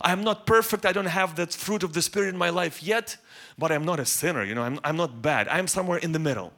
I'm 0.00 0.22
not 0.22 0.46
perfect, 0.46 0.86
I 0.86 0.92
don't 0.92 1.06
have 1.06 1.34
that 1.36 1.52
fruit 1.52 1.82
of 1.82 1.92
the 1.92 2.02
Spirit 2.02 2.28
in 2.28 2.36
my 2.36 2.50
life 2.50 2.82
yet, 2.82 3.16
but 3.58 3.72
I'm 3.72 3.84
not 3.84 4.00
a 4.00 4.06
sinner, 4.06 4.44
you 4.44 4.54
know, 4.54 4.62
I'm, 4.62 4.78
I'm 4.84 4.96
not 4.96 5.20
bad. 5.20 5.48
I'm 5.48 5.66
somewhere 5.66 5.98
in 5.98 6.12
the 6.12 6.18
middle. 6.18 6.52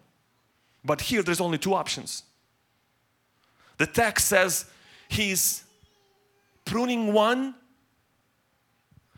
But 0.84 1.00
here 1.00 1.22
there's 1.22 1.40
only 1.40 1.58
two 1.58 1.74
options. 1.74 2.24
The 3.78 3.87
text 3.87 4.28
says 4.28 4.66
he's 5.08 5.64
pruning 6.64 7.12
one 7.12 7.54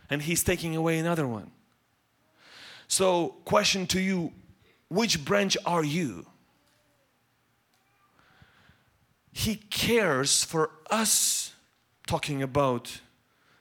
and 0.09 0.23
he's 0.23 0.45
taking 0.45 0.77
away 0.77 0.99
another 0.99 1.27
one. 1.27 1.51
So, 2.89 3.37
question 3.45 3.87
to 3.89 4.01
you 4.01 4.33
which 4.89 5.25
branch 5.25 5.57
are 5.67 5.85
you? 5.85 6.27
He 9.33 9.57
cares 9.57 10.45
for 10.45 10.71
us, 10.91 11.53
talking 12.07 12.43
about 12.43 13.01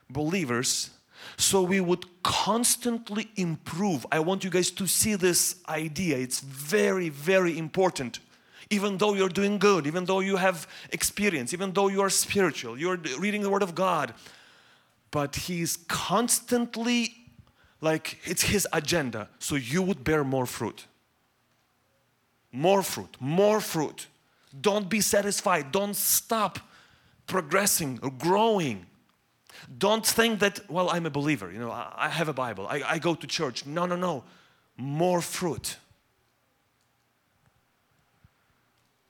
believers 0.08 0.90
so 1.36 1.62
we 1.62 1.80
would 1.80 2.04
constantly 2.22 3.30
improve. 3.36 4.06
I 4.10 4.20
want 4.20 4.44
you 4.44 4.50
guys 4.50 4.70
to 4.72 4.86
see 4.86 5.14
this 5.14 5.56
idea. 5.68 6.16
It's 6.16 6.40
very, 6.40 7.08
very 7.08 7.58
important. 7.58 8.20
Even 8.70 8.98
though 8.98 9.14
you're 9.14 9.28
doing 9.28 9.58
good, 9.58 9.86
even 9.86 10.06
though 10.06 10.20
you 10.20 10.36
have 10.36 10.66
experience, 10.90 11.52
even 11.52 11.72
though 11.72 11.88
you 11.88 12.00
are 12.00 12.10
spiritual, 12.10 12.78
you're 12.78 12.96
reading 13.18 13.42
the 13.42 13.50
Word 13.50 13.62
of 13.62 13.74
God, 13.74 14.14
but 15.10 15.36
He's 15.36 15.76
constantly 15.88 17.14
like 17.80 18.18
it's 18.24 18.42
His 18.42 18.66
agenda 18.72 19.28
so 19.38 19.54
you 19.54 19.82
would 19.82 20.04
bear 20.04 20.24
more 20.24 20.46
fruit. 20.46 20.86
More 22.52 22.82
fruit, 22.82 23.16
more 23.20 23.60
fruit. 23.60 24.06
Don't 24.58 24.88
be 24.88 25.00
satisfied, 25.00 25.72
don't 25.72 25.94
stop 25.94 26.58
progressing 27.26 27.98
or 28.02 28.10
growing. 28.10 28.86
Don't 29.78 30.06
think 30.06 30.40
that, 30.40 30.60
well, 30.70 30.90
I'm 30.90 31.06
a 31.06 31.10
believer, 31.10 31.50
you 31.50 31.58
know, 31.58 31.70
I, 31.70 32.08
have 32.08 32.28
a 32.28 32.32
Bible, 32.32 32.66
I, 32.68 32.82
I 32.86 32.98
go 32.98 33.14
to 33.14 33.26
church. 33.26 33.66
No, 33.66 33.86
no, 33.86 33.96
no. 33.96 34.24
More 34.76 35.20
fruit. 35.20 35.76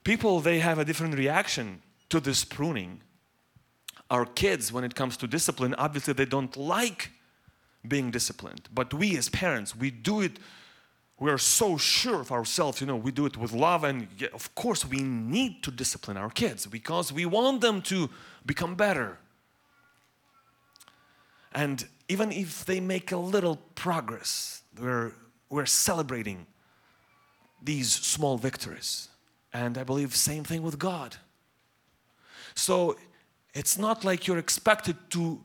People, 0.05 0.41
they 0.41 0.61
have 0.61 0.79
a 0.79 0.85
different 0.85 1.17
reaction 1.17 1.83
to 2.11 2.21
this 2.21 2.45
pruning. 2.45 3.01
Our 4.09 4.25
kids, 4.25 4.73
when 4.73 4.85
it 4.85 4.95
comes 4.95 5.17
to 5.19 5.27
discipline, 5.27 5.75
obviously 5.75 6.15
they 6.15 6.27
don't 6.27 6.57
like 6.57 7.11
being 7.87 8.11
disciplined. 8.11 8.69
But 8.73 8.93
we 8.93 9.17
as 9.17 9.29
parents, 9.29 9.77
we 9.77 9.91
do 9.91 10.21
it, 10.21 10.39
we 11.19 11.31
are 11.31 11.39
so 11.39 11.79
sure 11.79 12.21
of 12.21 12.31
ourselves, 12.31 12.81
you 12.81 12.87
know, 12.87 12.97
we 12.97 13.11
do 13.11 13.27
it 13.27 13.37
with 13.37 13.53
love. 13.53 13.85
And 13.85 14.09
of 14.35 14.55
course, 14.55 14.85
we 14.85 14.99
need 15.01 15.63
to 15.63 15.71
discipline 15.71 16.17
our 16.17 16.31
kids 16.31 16.67
because 16.67 17.13
we 17.13 17.25
want 17.25 17.63
them 17.63 17.81
to 17.83 18.11
become 18.45 18.75
better. 18.75 19.19
And 21.55 21.87
even 22.09 22.33
if 22.33 22.67
they 22.67 22.81
make 22.81 23.13
a 23.13 23.17
little 23.17 23.57
progress, 23.75 24.63
we're, 24.79 25.13
we're 25.49 25.67
celebrating 25.67 26.47
these 27.63 27.91
small 27.91 28.37
victories. 28.37 29.09
And 29.53 29.79
I 29.79 29.85
believe 29.85 30.15
same 30.15 30.45
thing 30.45 30.63
with 30.63 30.79
God. 30.79 31.17
So 32.55 32.97
it's 33.55 33.79
not 33.79 34.05
like 34.05 34.27
you're 34.27 34.39
expected 34.39 34.97
to 35.11 35.41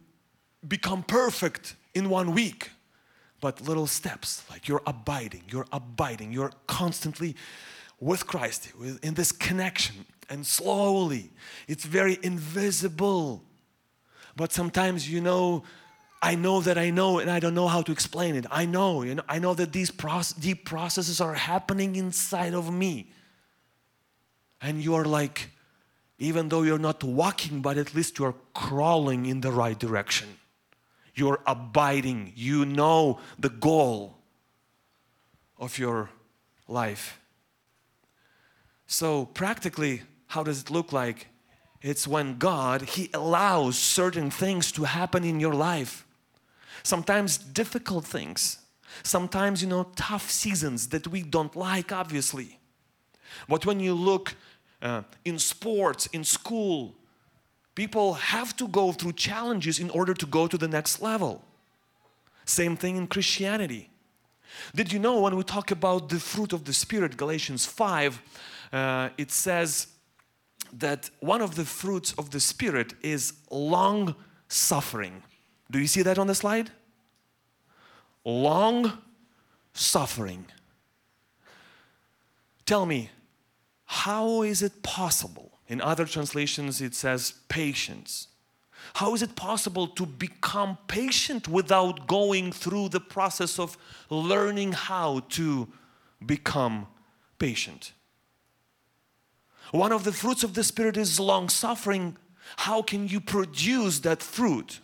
become 0.67 1.03
perfect 1.03 1.75
in 1.93 2.09
one 2.09 2.33
week, 2.33 2.71
but 3.39 3.61
little 3.61 3.87
steps, 3.87 4.43
like 4.49 4.67
you're 4.67 4.83
abiding, 4.85 5.43
you're 5.47 5.67
abiding, 5.71 6.31
you're 6.31 6.51
constantly 6.67 7.35
with 7.99 8.25
Christ, 8.25 8.71
in 9.03 9.13
this 9.13 9.31
connection, 9.31 10.05
and 10.29 10.45
slowly, 10.45 11.29
it's 11.67 11.85
very 11.85 12.17
invisible. 12.23 13.43
But 14.35 14.51
sometimes, 14.51 15.09
you 15.09 15.21
know, 15.21 15.63
I 16.21 16.35
know 16.35 16.61
that 16.61 16.77
I 16.77 16.89
know 16.91 17.19
and 17.19 17.29
I 17.29 17.39
don't 17.39 17.53
know 17.53 17.67
how 17.67 17.81
to 17.81 17.91
explain 17.91 18.35
it. 18.35 18.45
I 18.49 18.65
know, 18.65 19.03
you 19.03 19.15
know, 19.15 19.23
I 19.27 19.39
know 19.39 19.53
that 19.55 19.73
these 19.73 19.91
proce- 19.91 20.39
deep 20.39 20.65
processes 20.65 21.19
are 21.19 21.33
happening 21.33 21.95
inside 21.95 22.53
of 22.53 22.71
me. 22.71 23.11
And 24.61 24.83
you 24.83 24.95
are 24.95 25.05
like, 25.05 25.49
even 26.19 26.49
though 26.49 26.61
you're 26.61 26.79
not 26.79 27.03
walking, 27.03 27.61
but 27.61 27.77
at 27.77 27.95
least 27.95 28.19
you're 28.19 28.35
crawling 28.53 29.25
in 29.25 29.41
the 29.41 29.51
right 29.51 29.77
direction. 29.77 30.27
You're 31.13 31.39
abiding. 31.45 32.33
You 32.35 32.65
know 32.65 33.19
the 33.37 33.49
goal 33.49 34.17
of 35.57 35.77
your 35.77 36.09
life. 36.67 37.19
So, 38.87 39.25
practically, 39.25 40.01
how 40.27 40.43
does 40.43 40.61
it 40.61 40.71
look 40.71 40.91
like? 40.91 41.27
It's 41.81 42.07
when 42.07 42.37
God, 42.37 42.81
He 42.81 43.09
allows 43.13 43.77
certain 43.77 44.29
things 44.29 44.71
to 44.73 44.83
happen 44.83 45.23
in 45.23 45.39
your 45.39 45.53
life. 45.53 46.05
Sometimes 46.83 47.37
difficult 47.37 48.05
things. 48.05 48.57
Sometimes, 49.03 49.61
you 49.61 49.69
know, 49.69 49.91
tough 49.95 50.29
seasons 50.29 50.89
that 50.89 51.07
we 51.07 51.21
don't 51.21 51.55
like, 51.55 51.91
obviously. 51.91 52.59
But 53.47 53.65
when 53.65 53.79
you 53.79 53.93
look 53.93 54.35
uh, 54.81 55.03
in 55.23 55.39
sports, 55.39 56.07
in 56.07 56.23
school, 56.23 56.95
people 57.83 58.13
have 58.13 58.55
to 58.55 58.67
go 58.67 58.91
through 58.91 59.13
challenges 59.13 59.79
in 59.79 59.89
order 59.89 60.13
to 60.13 60.27
go 60.27 60.43
to 60.53 60.57
the 60.63 60.67
next 60.67 61.01
level. 61.01 61.33
Same 62.45 62.75
thing 62.81 62.95
in 62.95 63.07
Christianity. 63.07 63.89
Did 64.75 64.87
you 64.93 64.99
know 64.99 65.15
when 65.25 65.35
we 65.35 65.43
talk 65.43 65.71
about 65.71 66.09
the 66.09 66.19
fruit 66.19 66.53
of 66.53 66.61
the 66.67 66.73
Spirit, 66.73 67.17
Galatians 67.17 67.65
5, 67.65 68.21
uh, 68.71 69.09
it 69.17 69.31
says 69.31 69.87
that 70.85 71.09
one 71.21 71.41
of 71.41 71.55
the 71.55 71.65
fruits 71.65 72.13
of 72.19 72.29
the 72.29 72.39
Spirit 72.39 72.93
is 73.01 73.33
long 73.49 74.13
suffering. 74.47 75.23
Do 75.71 75.79
you 75.79 75.87
see 75.87 76.03
that 76.03 76.19
on 76.19 76.27
the 76.27 76.35
slide? 76.35 76.69
Long 78.23 78.79
suffering. 79.73 80.45
Tell 82.65 82.85
me, 82.85 83.09
how 83.85 84.43
is 84.43 84.61
it 84.61 84.83
possible? 84.83 85.51
In 85.71 85.79
other 85.79 86.03
translations, 86.03 86.81
it 86.81 86.93
says 86.93 87.35
patience. 87.47 88.27
How 88.95 89.13
is 89.13 89.21
it 89.21 89.37
possible 89.37 89.87
to 89.87 90.05
become 90.05 90.77
patient 90.87 91.47
without 91.47 92.07
going 92.07 92.51
through 92.51 92.89
the 92.89 92.99
process 92.99 93.57
of 93.57 93.77
learning 94.09 94.73
how 94.73 95.21
to 95.29 95.69
become 96.25 96.87
patient? 97.39 97.93
One 99.71 99.93
of 99.93 100.03
the 100.03 100.11
fruits 100.11 100.43
of 100.43 100.55
the 100.55 100.63
Spirit 100.65 100.97
is 100.97 101.21
long 101.21 101.47
suffering. 101.47 102.17
How 102.57 102.81
can 102.81 103.07
you 103.07 103.21
produce 103.21 103.99
that 103.99 104.21
fruit 104.21 104.81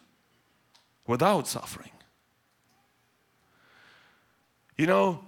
without 1.05 1.49
suffering? 1.49 1.91
You 4.77 4.87
know, 4.87 5.25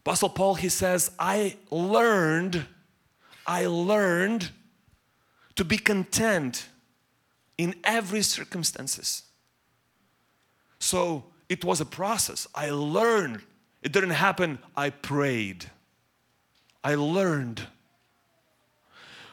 Apostle 0.00 0.30
Paul, 0.30 0.56
he 0.56 0.68
says, 0.68 1.12
I 1.16 1.58
learned, 1.70 2.66
I 3.48 3.64
learned 3.66 4.50
to 5.56 5.64
be 5.64 5.78
content 5.78 6.68
in 7.56 7.74
every 7.82 8.20
circumstances. 8.20 9.22
So 10.78 11.24
it 11.48 11.64
was 11.64 11.80
a 11.80 11.86
process. 11.86 12.46
I 12.54 12.68
learned. 12.70 13.40
It 13.82 13.92
didn't 13.92 14.10
happen, 14.10 14.58
I 14.76 14.90
prayed. 14.90 15.70
I 16.84 16.94
learned. 16.94 17.66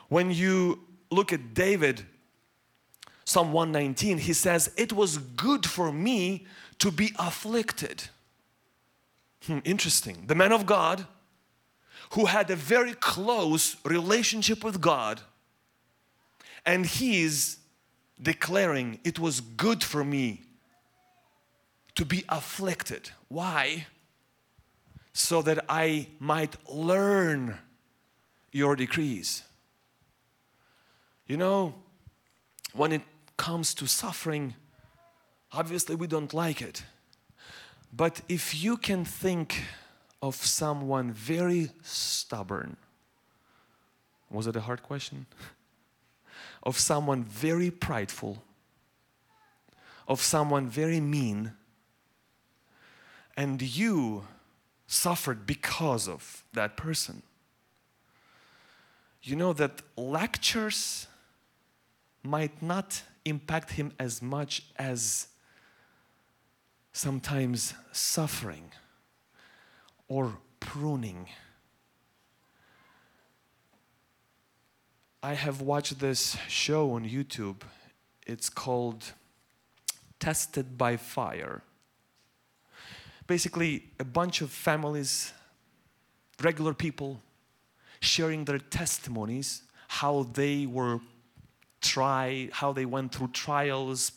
When 0.08 0.32
you 0.32 0.80
look 1.12 1.34
at 1.34 1.54
David, 1.54 2.06
Psalm 3.26 3.52
119, 3.52 4.20
he 4.20 4.34
says, 4.34 4.72
It 4.78 4.94
was 4.94 5.18
good 5.18 5.66
for 5.66 5.92
me 5.92 6.46
to 6.80 6.90
be 6.90 7.12
afflicted. 7.20 8.06
Hmm, 9.46 9.60
interesting. 9.66 10.24
The 10.28 10.36
man 10.36 10.54
of 10.54 10.66
God 10.66 11.06
who 12.16 12.26
had 12.26 12.50
a 12.50 12.56
very 12.56 12.94
close 12.94 13.76
relationship 13.84 14.64
with 14.64 14.80
God, 14.80 15.20
and 16.66 16.86
he's 16.86 17.58
declaring, 18.22 19.00
It 19.04 19.20
was 19.20 19.42
good 19.42 19.84
for 19.84 20.02
me 20.06 20.42
to 21.96 22.06
be 22.06 22.24
afflicted. 22.30 23.10
Why? 23.28 23.88
So 25.12 25.42
that 25.42 25.66
I 25.68 26.08
might 26.20 26.56
learn 26.70 27.58
your 28.54 28.78
decrees. 28.78 29.44
You 31.28 31.36
know, 31.36 31.76
when 32.72 32.94
it 32.94 33.02
comes 33.36 33.74
to 33.74 33.88
suffering, 33.88 34.56
obviously 35.52 35.96
we 35.96 36.08
don't 36.08 36.34
like 36.34 36.62
it. 36.62 36.82
But 37.92 38.22
if 38.30 38.64
you 38.64 38.78
can 38.78 39.04
think 39.04 39.64
of 40.26 40.34
someone 40.38 41.12
very 41.12 41.70
stubborn, 41.84 42.78
was 44.32 44.48
it 44.48 44.56
a 44.56 44.62
hard 44.62 44.82
question? 44.82 45.28
of 46.64 46.80
someone 46.80 47.24
very 47.24 47.70
prideful, 47.70 48.42
of 50.08 50.20
someone 50.20 50.68
very 50.68 51.00
mean, 51.00 51.52
and 53.38 53.62
you 53.62 54.24
suffered 54.88 55.46
because 55.46 56.08
of 56.08 56.44
that 56.54 56.76
person. 56.76 57.22
You 59.22 59.36
know 59.36 59.54
that 59.54 59.84
lectures 59.96 61.06
might 62.24 62.64
not 62.64 63.04
impact 63.26 63.74
him 63.74 63.94
as 64.00 64.24
much 64.24 64.64
as 64.78 65.28
sometimes 66.94 67.76
suffering 67.92 68.72
or 70.08 70.38
pruning. 70.60 71.28
I 75.24 75.34
have 75.34 75.62
watched 75.62 76.00
this 76.00 76.38
show 76.48 76.92
on 76.92 77.06
YouTube. 77.06 77.62
It's 78.28 78.50
called 78.50 79.14
Tested 80.20 80.78
by 80.78 80.98
Fire. 80.98 81.62
Basically, 83.28 83.86
a 84.00 84.04
bunch 84.04 84.42
of 84.42 84.52
families, 84.52 85.34
regular 86.44 86.74
people, 86.74 87.22
sharing 88.00 88.46
their 88.46 88.60
testimonies, 88.60 89.64
how 89.88 90.24
they 90.34 90.66
were 90.68 91.00
try 91.86 92.50
how 92.52 92.74
they 92.74 92.86
went 92.86 93.14
through 93.14 93.30
trials, 93.30 94.12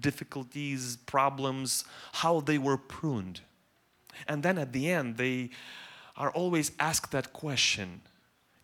difficulties, 0.00 0.96
problems, 1.06 1.84
how 2.12 2.40
they 2.40 2.58
were 2.58 2.76
pruned. 2.76 3.40
And 4.28 4.42
then 4.42 4.58
at 4.58 4.72
the 4.72 4.90
end, 4.90 5.16
they 5.16 5.50
are 6.16 6.30
always 6.30 6.72
asked 6.78 7.10
that 7.12 7.32
question 7.32 8.02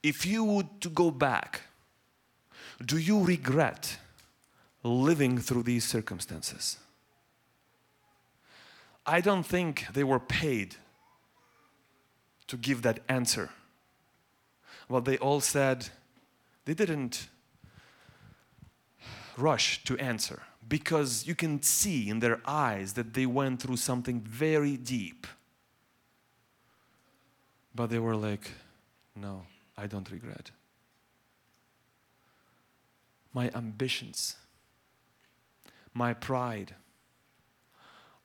if 0.02 0.24
you 0.24 0.44
would 0.44 0.80
to 0.80 0.88
go 0.88 1.10
back, 1.10 1.62
do 2.84 2.98
you 2.98 3.24
regret 3.24 3.98
living 4.82 5.38
through 5.38 5.64
these 5.64 5.84
circumstances? 5.84 6.78
I 9.04 9.20
don't 9.20 9.44
think 9.44 9.86
they 9.92 10.04
were 10.04 10.20
paid 10.20 10.76
to 12.46 12.56
give 12.56 12.82
that 12.82 13.00
answer. 13.08 13.50
Well, 14.88 15.00
they 15.00 15.18
all 15.18 15.40
said 15.40 15.88
they 16.64 16.74
didn't 16.74 17.28
rush 19.36 19.82
to 19.84 19.96
answer 19.98 20.42
because 20.68 21.26
you 21.26 21.34
can 21.34 21.62
see 21.62 22.08
in 22.10 22.20
their 22.20 22.40
eyes 22.44 22.92
that 22.94 23.14
they 23.14 23.26
went 23.26 23.62
through 23.62 23.76
something 23.76 24.20
very 24.20 24.76
deep. 24.76 25.26
But 27.78 27.90
they 27.90 28.00
were 28.00 28.16
like, 28.16 28.50
no, 29.14 29.42
I 29.76 29.86
don't 29.86 30.10
regret. 30.10 30.50
My 33.32 33.52
ambitions, 33.54 34.34
my 35.94 36.12
pride. 36.12 36.74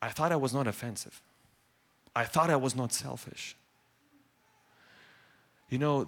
I 0.02 0.10
thought 0.10 0.32
I 0.32 0.38
was 0.38 0.56
not 0.56 0.66
offensive. 0.66 1.22
I 2.16 2.24
thought 2.24 2.50
I 2.50 2.56
was 2.56 2.76
not 2.76 2.94
selfish. 2.94 3.56
You 5.70 5.78
know, 5.78 6.08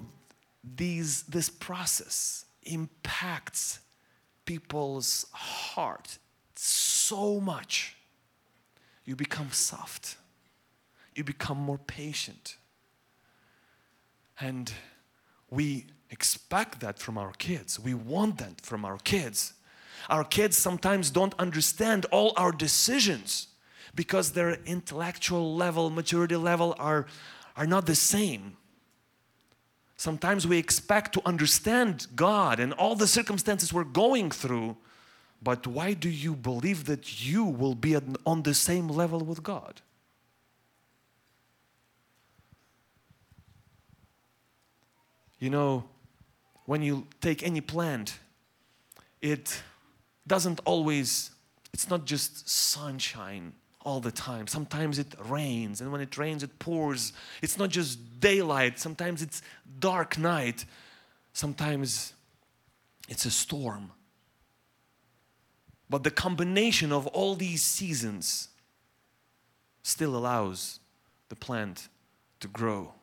these, 0.64 1.22
this 1.30 1.48
process 1.48 2.46
impacts 2.64 3.80
people's 4.46 5.28
heart 5.32 6.18
so 6.56 7.40
much. 7.40 7.96
You 9.06 9.16
become 9.16 9.52
soft, 9.52 10.18
you 11.14 11.24
become 11.24 11.60
more 11.60 11.78
patient. 11.78 12.58
And 14.40 14.72
we 15.50 15.88
expect 16.10 16.80
that 16.82 17.00
from 17.00 17.18
our 17.18 17.32
kids, 17.34 17.80
we 17.80 17.94
want 17.94 18.38
that 18.38 18.62
from 18.62 18.86
our 18.86 18.98
kids. 18.98 19.54
Our 20.10 20.24
kids 20.24 20.58
sometimes 20.58 21.10
don't 21.10 21.34
understand 21.40 22.06
all 22.12 22.34
our 22.38 22.52
decisions 22.52 23.48
because 23.96 24.32
their 24.32 24.60
intellectual 24.66 25.56
level, 25.56 25.90
maturity 25.90 26.36
level 26.36 26.76
are, 26.78 27.08
are 27.56 27.66
not 27.66 27.86
the 27.86 27.96
same. 27.96 28.58
Sometimes 29.98 30.46
we 30.46 30.58
expect 30.58 31.14
to 31.14 31.22
understand 31.26 32.08
God 32.16 32.60
and 32.60 32.74
all 32.74 32.96
the 32.96 33.08
circumstances 33.08 33.72
we're 33.72 33.86
going 33.86 34.30
through, 34.30 34.76
but 35.42 35.66
why 35.66 35.94
do 35.94 36.10
you 36.10 36.36
believe 36.36 36.86
that 36.86 37.26
you 37.26 37.46
will 37.46 37.76
be 37.76 37.96
on 38.26 38.44
the 38.44 38.54
same 38.54 38.90
level 38.90 39.20
with 39.22 39.42
God? 39.42 39.82
You 45.46 45.52
know, 45.52 45.84
when 46.66 46.82
you 46.82 47.06
take 47.22 47.44
any 47.44 47.62
plant, 47.62 48.18
it 49.22 49.62
doesn't 50.26 50.60
always, 50.66 51.30
it's 51.72 51.88
not 51.88 52.06
just 52.06 52.50
sunshine 52.50 53.54
all 53.82 54.00
the 54.00 54.12
time. 54.12 54.48
Sometimes 54.48 54.98
it 54.98 55.14
rains, 55.24 55.82
and 55.82 55.92
when 55.92 56.02
it 56.02 56.18
rains, 56.18 56.42
it 56.42 56.58
pours. 56.58 57.14
It's 57.44 57.60
not 57.60 57.70
just 57.70 58.20
daylight, 58.20 58.80
sometimes 58.80 59.22
it's 59.22 59.44
dark 59.78 60.18
night, 60.18 60.66
sometimes 61.34 62.14
it's 63.08 63.26
a 63.26 63.32
storm. 63.32 63.92
But 65.92 66.04
the 66.04 66.10
combination 66.10 66.92
of 66.92 67.06
all 67.06 67.36
these 67.36 67.62
seasons 67.62 68.48
still 69.84 70.16
allows 70.16 70.80
the 71.30 71.36
plant 71.36 71.88
to 72.40 72.48
grow. 72.48 72.96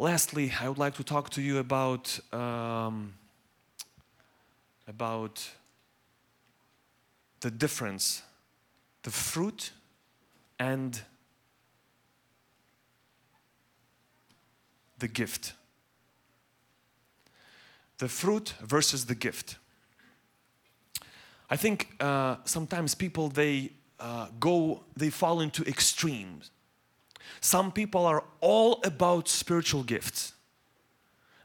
Lastly, 0.00 0.50
I 0.58 0.66
would 0.66 0.78
like 0.78 0.94
to 0.94 1.04
talk 1.04 1.28
to 1.28 1.42
you 1.42 1.58
about 1.58 2.18
um, 2.32 3.12
about 4.88 5.46
the 7.40 7.50
difference, 7.50 8.22
the 9.02 9.10
fruit 9.10 9.72
and 10.58 11.02
the 15.00 15.08
gift. 15.08 15.52
The 17.98 18.08
fruit 18.08 18.54
versus 18.62 19.04
the 19.04 19.14
gift. 19.14 19.58
I 21.50 21.56
think 21.56 21.88
uh, 22.00 22.36
sometimes 22.46 22.94
people 22.94 23.28
they 23.28 23.72
uh, 23.98 24.28
go, 24.38 24.82
they 24.96 25.10
fall 25.10 25.42
into 25.42 25.62
extremes. 25.64 26.50
Some 27.40 27.72
people 27.72 28.06
are 28.06 28.24
all 28.40 28.80
about 28.84 29.28
spiritual 29.28 29.82
gifts. 29.82 30.32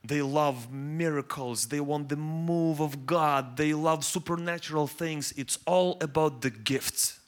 They 0.03 0.21
love 0.21 0.71
miracles. 0.71 1.67
They 1.67 1.79
want 1.79 2.09
the 2.09 2.15
move 2.15 2.79
of 2.79 3.05
God. 3.05 3.57
They 3.57 3.73
love 3.73 4.05
supernatural 4.05 4.87
things. 4.87 5.33
It's 5.35 5.57
all 5.65 5.97
about 6.01 6.41
the 6.41 6.51
gifts. 6.51 7.19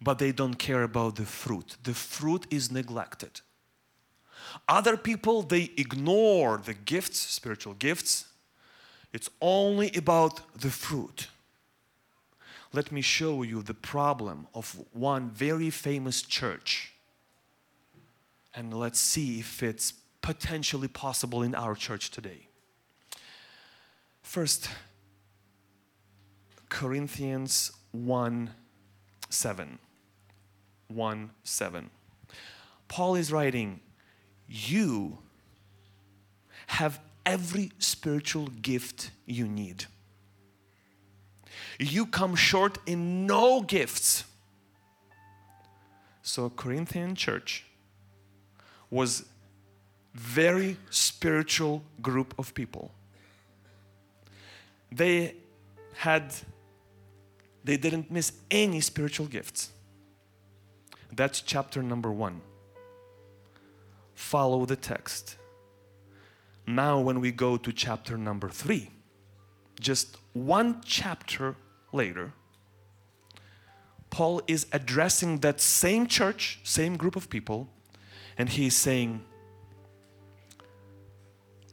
But 0.00 0.18
they 0.18 0.32
don't 0.32 0.54
care 0.54 0.82
about 0.82 1.16
the 1.16 1.24
fruit. 1.24 1.76
The 1.82 1.94
fruit 1.94 2.46
is 2.50 2.70
neglected. 2.70 3.40
Other 4.68 4.96
people, 4.96 5.42
they 5.42 5.70
ignore 5.76 6.58
the 6.58 6.74
gifts, 6.74 7.18
spiritual 7.18 7.74
gifts. 7.74 8.26
It's 9.12 9.30
only 9.40 9.92
about 9.94 10.40
the 10.58 10.70
fruit. 10.70 11.28
Let 12.72 12.90
me 12.90 13.02
show 13.02 13.42
you 13.42 13.62
the 13.62 13.74
problem 13.74 14.46
of 14.54 14.80
one 14.92 15.30
very 15.30 15.70
famous 15.70 16.22
church. 16.22 16.91
And 18.54 18.74
let's 18.74 18.98
see 18.98 19.40
if 19.40 19.62
it's 19.62 19.94
potentially 20.20 20.88
possible 20.88 21.42
in 21.42 21.54
our 21.54 21.74
church 21.74 22.10
today. 22.10 22.48
First, 24.22 24.68
Corinthians 26.68 27.72
1 27.92 28.50
7. 29.28 29.78
1 30.88 31.30
7. 31.42 31.90
Paul 32.88 33.14
is 33.14 33.32
writing, 33.32 33.80
You 34.48 35.18
have 36.66 37.00
every 37.24 37.72
spiritual 37.78 38.46
gift 38.46 39.10
you 39.26 39.46
need. 39.48 39.86
You 41.78 42.06
come 42.06 42.34
short 42.34 42.78
in 42.86 43.26
no 43.26 43.62
gifts. 43.62 44.24
So, 46.22 46.50
Corinthian 46.50 47.14
church 47.14 47.64
was 48.92 49.24
very 50.14 50.76
spiritual 50.90 51.82
group 52.02 52.34
of 52.38 52.52
people. 52.54 52.92
They 54.92 55.34
had, 55.94 56.34
they 57.64 57.78
didn't 57.78 58.10
miss 58.10 58.32
any 58.50 58.80
spiritual 58.80 59.26
gifts. 59.26 59.70
That's 61.10 61.40
chapter 61.40 61.82
number 61.82 62.12
one. 62.12 62.42
Follow 64.14 64.66
the 64.66 64.76
text. 64.76 65.36
Now, 66.66 67.00
when 67.00 67.18
we 67.18 67.32
go 67.32 67.56
to 67.56 67.72
chapter 67.72 68.18
number 68.18 68.50
three, 68.50 68.90
just 69.80 70.18
one 70.34 70.82
chapter 70.84 71.56
later, 71.92 72.34
Paul 74.10 74.42
is 74.46 74.66
addressing 74.70 75.38
that 75.38 75.62
same 75.62 76.06
church, 76.06 76.60
same 76.62 76.98
group 76.98 77.16
of 77.16 77.30
people, 77.30 77.70
and 78.38 78.48
he's 78.48 78.76
saying, 78.76 79.24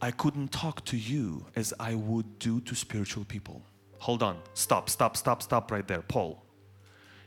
I 0.02 0.10
couldn't 0.10 0.50
talk 0.50 0.84
to 0.86 0.96
you 0.96 1.46
as 1.54 1.74
I 1.78 1.94
would 1.94 2.38
do 2.38 2.60
to 2.62 2.74
spiritual 2.74 3.24
people. 3.24 3.62
Hold 3.98 4.22
on, 4.22 4.38
stop, 4.54 4.88
stop, 4.88 5.16
stop, 5.16 5.42
stop 5.42 5.70
right 5.70 5.86
there. 5.86 6.00
Paul, 6.00 6.42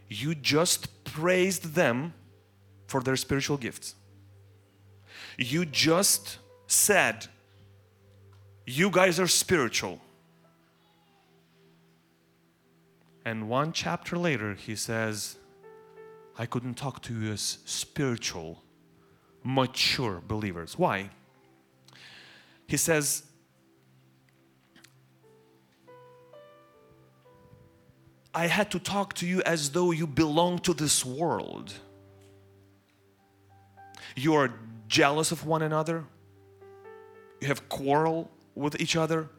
you 0.08 0.34
just 0.34 1.04
praised 1.04 1.76
them 1.76 2.14
for 2.88 3.02
their 3.02 3.16
spiritual 3.16 3.58
gifts. 3.58 3.96
You 5.38 5.66
just 5.66 6.40
said, 6.68 7.28
You 8.66 8.90
guys 8.90 9.20
are 9.20 9.28
spiritual. 9.28 10.00
And 13.26 13.48
one 13.48 13.72
chapter 13.72 14.18
later, 14.18 14.54
he 14.56 14.76
says, 14.76 15.38
I 16.38 16.46
couldn't 16.48 16.74
talk 16.74 17.02
to 17.04 17.20
you 17.20 17.32
as 17.32 17.60
spiritual, 17.66 18.63
mature 19.44 20.22
believers. 20.28 20.78
Why? 20.78 21.10
He 22.68 22.78
says, 22.78 23.24
I 28.34 28.48
had 28.48 28.72
to 28.72 28.80
talk 28.80 29.14
to 29.16 29.28
you 29.28 29.42
as 29.44 29.72
though 29.72 29.92
you 29.92 30.08
belong 30.08 30.60
to 30.60 30.74
this 30.74 31.06
world. 31.06 31.74
You 34.16 34.34
are 34.36 34.52
jealous 34.88 35.32
of 35.32 35.46
one 35.46 35.62
another. 35.62 36.06
You 37.42 37.48
have 37.48 37.70
quarrel 37.70 38.32
with 38.56 38.80
each 38.82 38.96
other. 38.96 39.30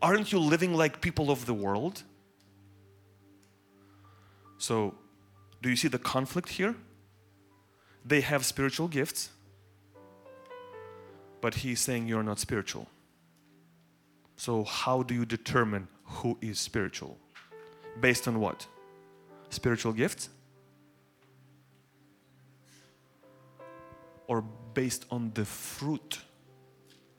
Aren't 0.00 0.32
you 0.32 0.38
living 0.38 0.74
like 0.74 1.00
people 1.00 1.30
of 1.30 1.46
the 1.46 1.54
world? 1.54 2.02
So, 4.58 4.94
do 5.60 5.68
you 5.68 5.76
see 5.76 5.88
the 5.88 5.98
conflict 5.98 6.48
here? 6.48 6.76
They 8.04 8.20
have 8.20 8.44
spiritual 8.44 8.88
gifts, 8.88 9.30
but 11.40 11.54
he's 11.56 11.80
saying 11.80 12.08
you're 12.08 12.22
not 12.22 12.38
spiritual. 12.38 12.88
So, 14.36 14.64
how 14.64 15.02
do 15.02 15.14
you 15.14 15.24
determine 15.24 15.88
who 16.04 16.36
is 16.40 16.58
spiritual? 16.58 17.18
Based 18.00 18.26
on 18.26 18.40
what? 18.40 18.66
Spiritual 19.50 19.92
gifts? 19.92 20.28
Or 24.26 24.42
based 24.74 25.04
on 25.10 25.32
the 25.34 25.44
fruit 25.44 26.18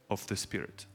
of 0.10 0.26
the 0.28 0.36
Spirit? 0.36 0.86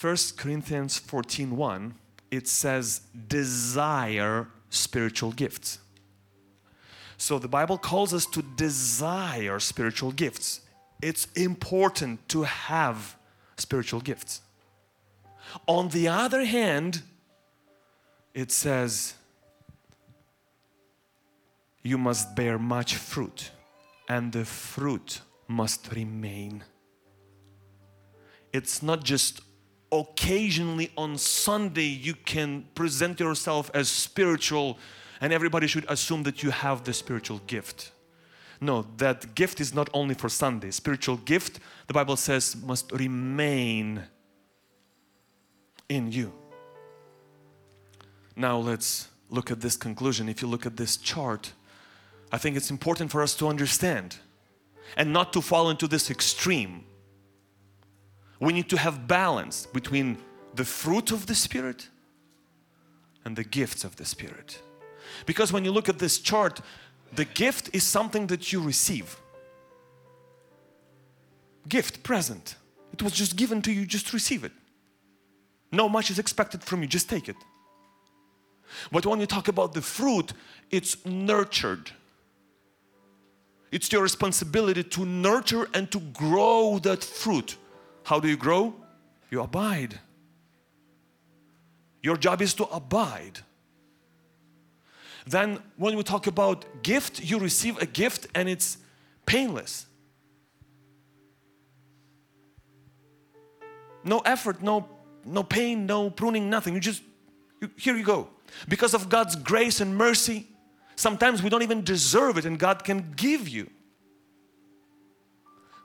1 0.00 0.16
Corinthians 0.36 0.98
14:1 1.00 1.94
it 2.30 2.48
says 2.48 3.00
desire 3.28 4.48
spiritual 4.68 5.32
gifts. 5.32 5.78
So 7.16 7.38
the 7.38 7.48
Bible 7.48 7.78
calls 7.78 8.12
us 8.12 8.26
to 8.26 8.42
desire 8.42 9.58
spiritual 9.58 10.12
gifts. 10.12 10.60
It's 11.00 11.26
important 11.34 12.28
to 12.30 12.42
have 12.42 13.16
spiritual 13.56 14.00
gifts. 14.00 14.42
On 15.66 15.88
the 15.88 16.08
other 16.08 16.44
hand, 16.44 17.02
it 18.34 18.50
says 18.52 19.14
you 21.82 21.96
must 21.96 22.34
bear 22.34 22.58
much 22.58 22.96
fruit, 22.96 23.50
and 24.08 24.32
the 24.32 24.44
fruit 24.44 25.20
must 25.48 25.92
remain. 25.92 26.64
It's 28.52 28.82
not 28.82 29.04
just 29.04 29.40
occasionally 29.92 30.90
on 30.96 31.16
Sunday 31.16 31.86
you 31.86 32.14
can 32.14 32.66
present 32.74 33.20
yourself 33.20 33.70
as 33.72 33.88
spiritual 33.88 34.78
and 35.20 35.32
everybody 35.32 35.66
should 35.66 35.84
assume 35.88 36.22
that 36.24 36.42
you 36.42 36.50
have 36.50 36.84
the 36.84 36.92
spiritual 36.92 37.40
gift. 37.46 37.92
No, 38.60 38.86
that 38.96 39.34
gift 39.34 39.60
is 39.60 39.74
not 39.74 39.90
only 39.92 40.14
for 40.14 40.28
Sunday. 40.28 40.70
Spiritual 40.70 41.18
gift, 41.18 41.60
the 41.86 41.94
Bible 41.94 42.16
says, 42.16 42.56
must 42.56 42.90
remain 42.92 44.02
in 45.88 46.10
you. 46.10 46.32
Now 48.34 48.58
let's 48.58 49.08
look 49.30 49.50
at 49.50 49.60
this 49.60 49.76
conclusion. 49.76 50.28
If 50.28 50.42
you 50.42 50.48
look 50.48 50.66
at 50.66 50.76
this 50.76 50.96
chart, 50.96 51.52
I 52.32 52.38
think 52.38 52.56
it's 52.56 52.70
important 52.70 53.10
for 53.10 53.22
us 53.22 53.34
to 53.36 53.48
understand 53.48 54.16
and 54.96 55.12
not 55.12 55.32
to 55.32 55.40
fall 55.40 55.70
into 55.70 55.86
this 55.88 56.10
extreme. 56.10 56.84
We 58.40 58.52
need 58.52 58.68
to 58.70 58.78
have 58.78 59.08
balance 59.08 59.66
between 59.66 60.18
the 60.54 60.64
fruit 60.64 61.10
of 61.10 61.26
the 61.26 61.34
Spirit 61.34 61.88
and 63.24 63.36
the 63.36 63.44
gifts 63.44 63.84
of 63.84 63.96
the 63.96 64.04
Spirit. 64.04 64.60
Because 65.24 65.52
when 65.52 65.64
you 65.64 65.72
look 65.72 65.88
at 65.88 65.98
this 65.98 66.18
chart, 66.18 66.60
the 67.12 67.24
gift 67.24 67.70
is 67.72 67.82
something 67.82 68.26
that 68.28 68.52
you 68.52 68.60
receive. 68.60 69.16
Gift, 71.68 72.02
present. 72.02 72.56
It 72.92 73.02
was 73.02 73.12
just 73.12 73.36
given 73.36 73.62
to 73.62 73.72
you, 73.72 73.86
just 73.86 74.12
receive 74.12 74.44
it. 74.44 74.52
No 75.72 75.88
much 75.88 76.10
is 76.10 76.18
expected 76.18 76.62
from 76.62 76.82
you, 76.82 76.88
just 76.88 77.08
take 77.08 77.28
it. 77.28 77.36
But 78.90 79.06
when 79.06 79.20
you 79.20 79.26
talk 79.26 79.48
about 79.48 79.74
the 79.74 79.82
fruit, 79.82 80.32
it's 80.70 81.04
nurtured. 81.04 81.90
It's 83.70 83.90
your 83.92 84.02
responsibility 84.02 84.82
to 84.82 85.04
nurture 85.04 85.68
and 85.74 85.90
to 85.92 86.00
grow 86.00 86.78
that 86.82 87.02
fruit. 87.02 87.56
How 88.04 88.20
do 88.20 88.28
you 88.28 88.36
grow? 88.36 88.74
You 89.30 89.42
abide. 89.42 89.98
Your 92.02 92.16
job 92.16 92.40
is 92.40 92.54
to 92.54 92.64
abide. 92.64 93.40
Then, 95.26 95.58
when 95.76 95.96
we 95.96 96.02
talk 96.04 96.28
about 96.28 96.64
gift, 96.82 97.20
you 97.20 97.38
receive 97.38 97.78
a 97.78 97.86
gift 97.86 98.28
and 98.34 98.48
it's 98.48 98.78
painless. 99.26 99.86
No 104.04 104.20
effort, 104.20 104.62
no, 104.62 104.88
no 105.24 105.42
pain, 105.42 105.84
no 105.84 106.10
pruning, 106.10 106.48
nothing. 106.48 106.74
You 106.74 106.80
just, 106.80 107.02
you, 107.60 107.68
here 107.76 107.96
you 107.96 108.04
go. 108.04 108.28
Because 108.68 108.94
of 108.94 109.08
God's 109.08 109.34
grace 109.34 109.80
and 109.80 109.96
mercy, 109.96 110.46
sometimes 110.94 111.42
we 111.42 111.50
don't 111.50 111.62
even 111.62 111.82
deserve 111.82 112.38
it 112.38 112.44
and 112.44 112.56
God 112.56 112.84
can 112.84 113.12
give 113.16 113.48
you. 113.48 113.68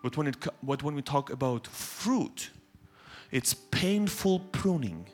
But 0.04 0.18
when, 0.18 0.28
it, 0.28 0.38
but 0.62 0.84
when 0.84 0.94
we 0.94 1.02
talk 1.02 1.32
about 1.32 1.66
fruit, 1.66 2.52
it's 3.32 3.56
painful 3.56 4.40
pruning. 4.52 5.08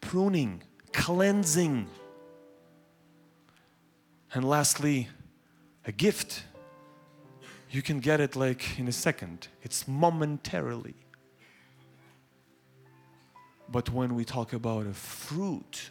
Pruning, 0.00 0.62
cleansing, 0.92 1.88
and 4.34 4.48
lastly, 4.48 5.08
a 5.86 5.92
gift. 5.92 6.44
You 7.70 7.82
can 7.82 8.00
get 8.00 8.20
it 8.20 8.36
like 8.36 8.78
in 8.78 8.88
a 8.88 8.92
second, 8.92 9.48
it's 9.62 9.86
momentarily. 9.86 10.94
But 13.70 13.90
when 13.90 14.14
we 14.14 14.24
talk 14.24 14.54
about 14.54 14.86
a 14.86 14.94
fruit, 14.94 15.90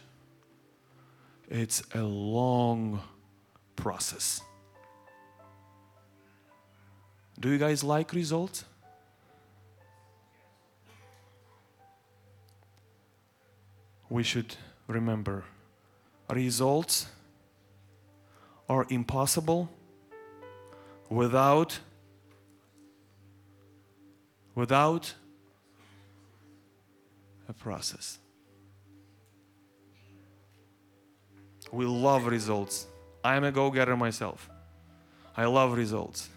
it's 1.48 1.82
a 1.94 2.02
long 2.02 3.00
process. 3.76 4.42
Do 7.38 7.50
you 7.50 7.58
guys 7.58 7.84
like 7.84 8.12
results? 8.12 8.64
We 14.10 14.24
should 14.24 14.56
remember 14.88 15.44
results 16.30 17.06
are 18.68 18.86
impossible 18.90 19.68
without 21.08 21.78
without 24.54 25.14
a 27.48 27.52
process. 27.52 28.18
We 31.70 31.86
love 31.86 32.26
results. 32.26 32.86
I'm 33.22 33.44
a 33.44 33.52
go-getter 33.52 33.96
myself. 33.96 34.50
I 35.36 35.44
love 35.44 35.76
results. 35.76 36.28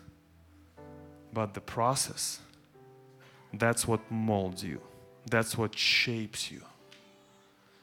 But 1.33 1.53
the 1.55 1.61
process, 1.61 2.39
that's 3.53 3.87
what 3.87 3.99
molds 4.11 4.63
you. 4.63 4.81
That's 5.29 5.57
what 5.57 5.75
shapes 5.75 6.51
you. 6.51 6.61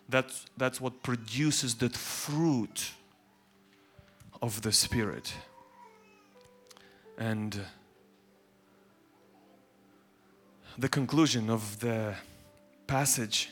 That's, 0.09 0.47
that's 0.57 0.81
what 0.81 1.03
produces 1.03 1.75
that 1.77 1.97
fruit 1.97 2.93
of 4.41 4.63
the 4.63 4.73
Spirit. 4.73 5.33
And 7.17 7.61
the 10.77 10.89
conclusion 10.89 11.51
of 11.51 11.81
the 11.81 12.15
passage 12.87 13.51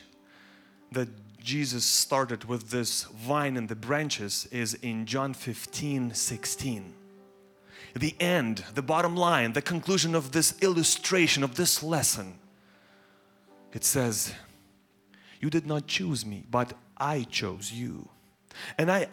that 0.91 1.09
Jesus 1.43 1.85
started 1.85 2.45
with 2.45 2.69
this 2.69 3.03
vine 3.03 3.57
and 3.57 3.69
the 3.69 3.75
branches 3.75 4.47
is 4.51 4.73
in 4.75 5.05
John 5.05 5.33
15 5.33 6.13
16. 6.13 6.93
The 7.93 8.15
end, 8.19 8.63
the 8.75 8.81
bottom 8.81 9.15
line, 9.15 9.53
the 9.53 9.61
conclusion 9.61 10.13
of 10.13 10.31
this 10.31 10.55
illustration, 10.61 11.43
of 11.43 11.55
this 11.55 11.81
lesson. 11.81 12.37
It 13.73 13.83
says, 13.83 14.33
You 15.39 15.49
did 15.49 15.65
not 15.65 15.87
choose 15.87 16.25
me, 16.25 16.43
but 16.49 16.73
I 16.97 17.23
chose 17.23 17.71
you. 17.71 18.09
And 18.77 18.91
I 18.91 19.07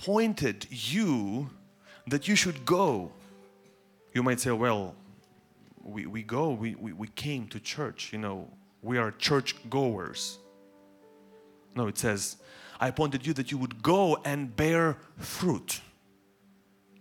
appointed 0.00 0.66
you 0.70 1.50
that 2.06 2.26
you 2.26 2.34
should 2.34 2.64
go. 2.64 3.12
You 4.14 4.22
might 4.22 4.40
say, 4.40 4.50
well, 4.50 4.94
we, 5.82 6.06
we 6.06 6.22
go, 6.22 6.52
we, 6.52 6.74
we, 6.74 6.94
we 6.94 7.08
came 7.08 7.46
to 7.48 7.60
church, 7.60 8.10
you 8.10 8.18
know, 8.18 8.48
we 8.80 8.96
are 8.96 9.10
church 9.10 9.54
goers. 9.68 10.38
No, 11.76 11.86
it 11.86 11.98
says, 11.98 12.38
I 12.80 12.88
appointed 12.88 13.26
you 13.26 13.34
that 13.34 13.50
you 13.50 13.58
would 13.58 13.82
go 13.82 14.18
and 14.24 14.56
bear 14.56 14.96
fruit. 15.18 15.82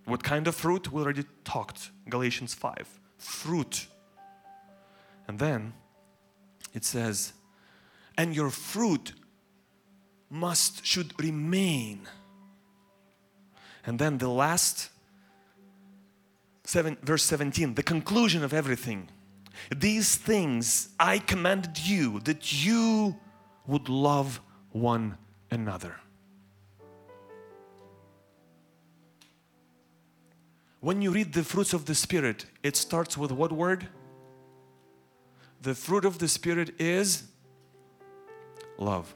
What 0.03 0.21
kind 0.21 0.45
of 0.45 0.55
fruit? 0.55 0.91
We 0.91 1.01
already 1.01 1.23
talked, 1.45 1.91
Galatians 2.09 2.53
5. 2.53 2.99
Fruit. 3.17 3.87
And 5.25 5.39
then 5.39 5.71
it 6.73 6.83
says, 6.83 7.31
and 8.17 8.35
your 8.35 8.49
fruit 8.49 9.13
must, 10.29 10.85
should 10.85 11.17
remain 11.23 12.09
and 13.89 13.97
then 13.97 14.19
the 14.19 14.29
last, 14.29 14.91
seven, 16.63 16.95
verse 17.01 17.23
17, 17.23 17.73
the 17.73 17.81
conclusion 17.81 18.43
of 18.43 18.53
everything. 18.53 19.09
These 19.75 20.15
things 20.15 20.89
I 20.99 21.17
commanded 21.17 21.79
you 21.79 22.19
that 22.19 22.63
you 22.63 23.17
would 23.65 23.89
love 23.89 24.41
one 24.73 25.17
another. 25.49 25.95
When 30.81 31.01
you 31.01 31.09
read 31.09 31.33
the 31.33 31.43
fruits 31.43 31.73
of 31.73 31.85
the 31.85 31.95
Spirit, 31.95 32.45
it 32.61 32.77
starts 32.77 33.17
with 33.17 33.31
what 33.31 33.51
word? 33.51 33.87
The 35.63 35.73
fruit 35.73 36.05
of 36.05 36.19
the 36.19 36.27
Spirit 36.27 36.79
is 36.79 37.23
love. 38.77 39.15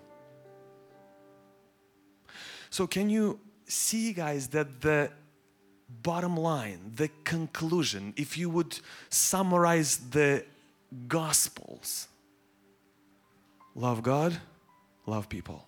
So, 2.71 2.87
can 2.87 3.11
you 3.11 3.39
see, 3.73 4.13
guys, 4.13 4.47
that 4.49 4.81
the 4.81 5.11
bottom 6.01 6.37
line, 6.37 6.91
the 6.95 7.09
conclusion, 7.23 8.13
if 8.15 8.37
you 8.37 8.49
would 8.49 8.79
summarize 9.09 9.97
the 9.97 10.45
Gospels 11.07 12.07
love 13.75 14.03
God, 14.03 14.37
love 15.05 15.29
people. 15.29 15.67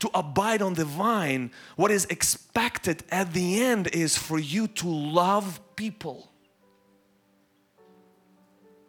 To 0.00 0.10
abide 0.12 0.60
on 0.60 0.74
the 0.74 0.84
vine, 0.84 1.50
what 1.76 1.90
is 1.90 2.04
expected 2.06 3.04
at 3.10 3.32
the 3.32 3.62
end 3.62 3.88
is 3.88 4.18
for 4.18 4.38
you 4.38 4.66
to 4.68 4.88
love 4.88 5.60
people. 5.76 6.30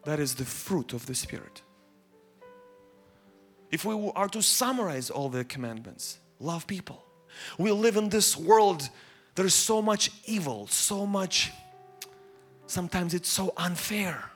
That 0.03 0.19
is 0.19 0.35
the 0.35 0.45
fruit 0.45 0.91
of 0.91 1.05
the 1.05 1.15
Spirit. 1.15 1.61
If 3.71 3.85
we 3.85 4.11
are 4.15 4.27
to 4.29 4.41
summarize 4.41 5.09
all 5.09 5.29
the 5.29 5.45
commandments, 5.45 6.19
love 6.39 6.67
people. 6.67 7.05
We 7.57 7.71
live 7.71 7.97
in 7.97 8.09
this 8.09 8.38
world, 8.38 8.89
there's 9.36 9.53
so 9.53 9.81
much 9.81 10.11
evil, 10.25 10.67
so 10.67 11.05
much, 11.05 11.51
sometimes 12.67 13.13
it's 13.13 13.29
so 13.29 13.53
unfair. 13.57 14.31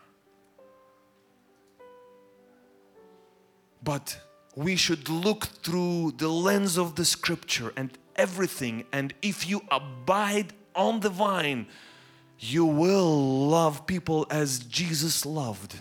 But 3.83 4.19
we 4.55 4.75
should 4.75 5.07
look 5.07 5.45
through 5.63 6.13
the 6.17 6.27
lens 6.27 6.77
of 6.77 6.95
the 6.95 7.05
scripture 7.05 7.71
and 7.77 7.95
everything, 8.15 8.85
and 8.91 9.13
if 9.21 9.47
you 9.47 9.61
abide 9.69 10.53
on 10.75 10.99
the 10.99 11.09
vine, 11.09 11.67
you 12.39 12.65
will 12.65 13.47
love 13.47 13.85
people 13.87 14.27
as 14.29 14.59
Jesus 14.59 15.25
loved. 15.25 15.75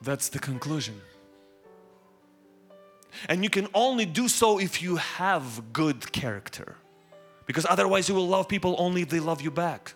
That's 0.00 0.28
the 0.28 0.38
conclusion. 0.38 1.00
And 3.28 3.42
you 3.42 3.50
can 3.50 3.68
only 3.74 4.06
do 4.06 4.28
so 4.28 4.58
if 4.58 4.82
you 4.82 4.96
have 4.96 5.72
good 5.72 6.12
character. 6.12 6.76
Because 7.46 7.66
otherwise, 7.68 8.08
you 8.08 8.14
will 8.14 8.28
love 8.28 8.48
people 8.48 8.76
only 8.78 9.02
if 9.02 9.08
they 9.08 9.20
love 9.20 9.40
you 9.40 9.50
back, 9.50 9.94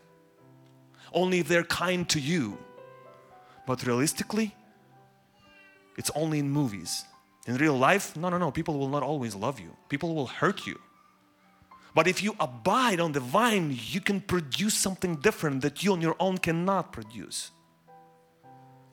only 1.12 1.38
if 1.40 1.48
they're 1.48 1.64
kind 1.64 2.08
to 2.08 2.18
you. 2.18 2.56
But 3.66 3.86
realistically, 3.86 4.54
it's 5.98 6.10
only 6.14 6.38
in 6.38 6.50
movies. 6.50 7.04
In 7.46 7.56
real 7.56 7.76
life, 7.76 8.16
no, 8.16 8.30
no, 8.30 8.38
no, 8.38 8.50
people 8.50 8.78
will 8.78 8.88
not 8.88 9.02
always 9.02 9.34
love 9.34 9.60
you, 9.60 9.76
people 9.88 10.14
will 10.14 10.28
hurt 10.28 10.66
you. 10.66 10.80
But 11.94 12.06
if 12.06 12.22
you 12.22 12.34
abide 12.40 13.00
on 13.00 13.12
the 13.12 13.20
vine, 13.20 13.76
you 13.90 14.00
can 14.00 14.22
produce 14.22 14.72
something 14.72 15.16
different 15.16 15.60
that 15.60 15.84
you 15.84 15.92
on 15.92 16.00
your 16.00 16.16
own 16.18 16.38
cannot 16.38 16.90
produce 16.90 17.50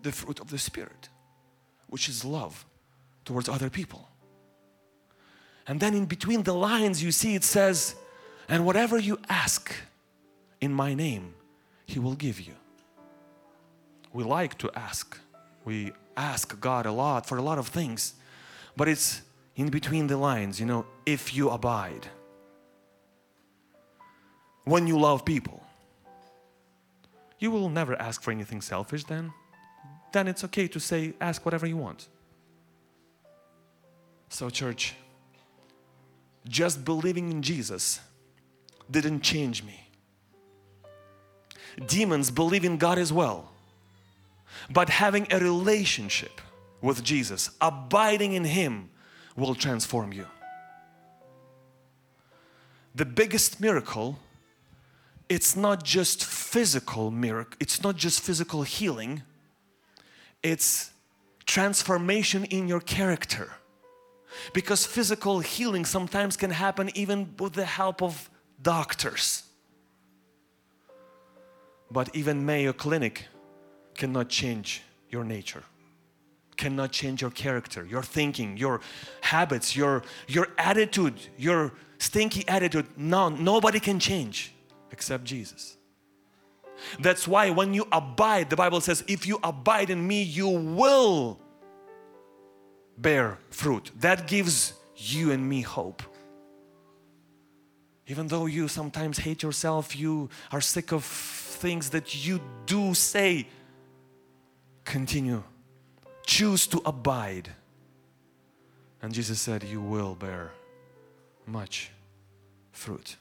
the 0.02 0.12
fruit 0.12 0.42
of 0.42 0.50
the 0.50 0.58
Spirit, 0.58 1.08
which 1.88 2.10
is 2.10 2.26
love 2.26 2.66
towards 3.24 3.48
other 3.48 3.70
people. 3.70 4.09
And 5.70 5.80
then 5.80 5.94
in 5.94 6.06
between 6.06 6.42
the 6.42 6.54
lines, 6.54 7.04
you 7.04 7.12
see 7.12 7.36
it 7.36 7.44
says, 7.44 7.94
and 8.50 8.66
whatever 8.66 8.98
you 8.98 9.20
ask 9.30 9.72
in 10.60 10.74
my 10.74 10.96
name, 10.96 11.36
He 11.86 12.00
will 12.00 12.16
give 12.16 12.42
you. 12.42 12.56
We 14.12 14.24
like 14.24 14.58
to 14.58 14.72
ask. 14.76 15.20
We 15.64 15.92
ask 16.18 16.60
God 16.60 16.88
a 16.88 16.92
lot 16.92 17.28
for 17.28 17.38
a 17.38 17.44
lot 17.44 17.60
of 17.60 17.68
things, 17.68 18.16
but 18.76 18.88
it's 18.88 19.22
in 19.56 19.70
between 19.70 20.08
the 20.08 20.18
lines, 20.18 20.60
you 20.60 20.66
know, 20.66 20.88
if 21.06 21.36
you 21.36 21.52
abide. 21.52 22.08
When 24.64 24.88
you 24.88 25.00
love 25.00 25.24
people, 25.24 25.62
you 27.38 27.52
will 27.52 27.70
never 27.70 27.94
ask 28.02 28.24
for 28.24 28.32
anything 28.32 28.62
selfish 28.62 29.04
then. 29.04 29.32
Then 30.14 30.28
it's 30.28 30.44
okay 30.46 30.68
to 30.70 30.80
say, 30.80 31.14
ask 31.22 31.46
whatever 31.46 31.68
you 31.68 31.78
want. 31.78 32.08
So, 34.30 34.50
church, 34.50 34.96
just 36.48 36.86
believing 36.86 37.32
in 37.32 37.42
Jesus 37.42 38.00
didn't 38.90 39.22
change 39.22 39.64
me. 39.64 39.88
Demons 41.86 42.32
believe 42.32 42.66
in 42.66 42.78
God 42.78 42.98
as 42.98 43.14
well. 43.14 43.52
But 44.70 44.90
having 44.90 45.28
a 45.32 45.40
relationship 45.40 46.42
with 46.82 47.04
Jesus, 47.04 47.52
abiding 47.62 48.34
in 48.34 48.46
Him, 48.46 48.90
will 49.36 49.56
transform 49.56 50.12
you. 50.12 50.26
The 52.96 53.06
biggest 53.06 53.62
miracle, 53.62 54.20
it's 55.30 55.56
not 55.56 55.84
just 55.84 56.26
physical 56.26 57.12
miracle, 57.12 57.56
it's 57.60 57.82
not 57.84 57.96
just 57.96 58.22
physical 58.22 58.64
healing, 58.64 59.22
it's 60.44 60.92
transformation 61.46 62.46
in 62.46 62.68
your 62.68 62.80
character. 62.80 63.54
Because 64.54 64.86
physical 64.86 65.40
healing 65.40 65.86
sometimes 65.86 66.38
can 66.38 66.52
happen 66.52 66.90
even 66.96 67.34
with 67.40 67.54
the 67.54 67.66
help 67.66 68.02
of 68.02 68.30
doctors. 68.62 69.44
But 71.92 72.16
even 72.16 72.46
Mayo 72.46 72.74
Clinic 72.74 73.26
cannot 73.96 74.30
change 74.30 74.84
your 75.10 75.24
nature, 75.24 75.64
cannot 76.56 76.92
change 76.92 77.22
your 77.22 77.32
character, 77.32 77.86
your 77.86 78.04
thinking, 78.04 78.58
your 78.58 78.82
habits, 79.22 79.76
your, 79.76 80.04
your 80.28 80.48
attitude, 80.58 81.16
your 81.38 81.74
stinky 81.98 82.48
attitude. 82.48 82.86
No, 82.96 83.30
nobody 83.30 83.80
can 83.80 84.00
change 84.00 84.54
except 84.92 85.24
Jesus. 85.24 85.78
That's 87.00 87.28
why 87.28 87.50
when 87.50 87.74
you 87.74 87.88
abide, 87.92 88.50
the 88.50 88.56
Bible 88.56 88.82
says, 88.82 89.04
if 89.08 89.28
you 89.28 89.40
abide 89.44 89.90
in 89.90 90.06
me, 90.08 90.22
you 90.24 90.48
will 90.48 91.40
bear 93.02 93.38
fruit. 93.50 93.92
That 94.00 94.28
gives 94.28 94.74
you 94.96 95.32
and 95.32 95.48
me 95.48 95.62
hope. 95.62 96.04
Even 98.08 98.28
though 98.28 98.48
you 98.48 98.68
sometimes 98.68 99.20
hate 99.20 99.44
yourself, 99.44 99.96
you 99.96 100.30
are 100.52 100.62
sick 100.62 100.92
of 100.92 101.04
things 101.04 101.92
that 101.92 102.26
you 102.26 102.42
do 102.66 102.94
say, 102.94 103.48
continue. 104.84 105.44
Choose 106.26 106.68
to 106.68 106.82
abide. 106.86 107.50
And 109.02 109.14
Jesus 109.14 109.40
said, 109.40 109.64
You 109.64 109.82
will 109.82 110.16
bear 110.16 110.52
much 111.46 111.92
fruit. 112.72 113.16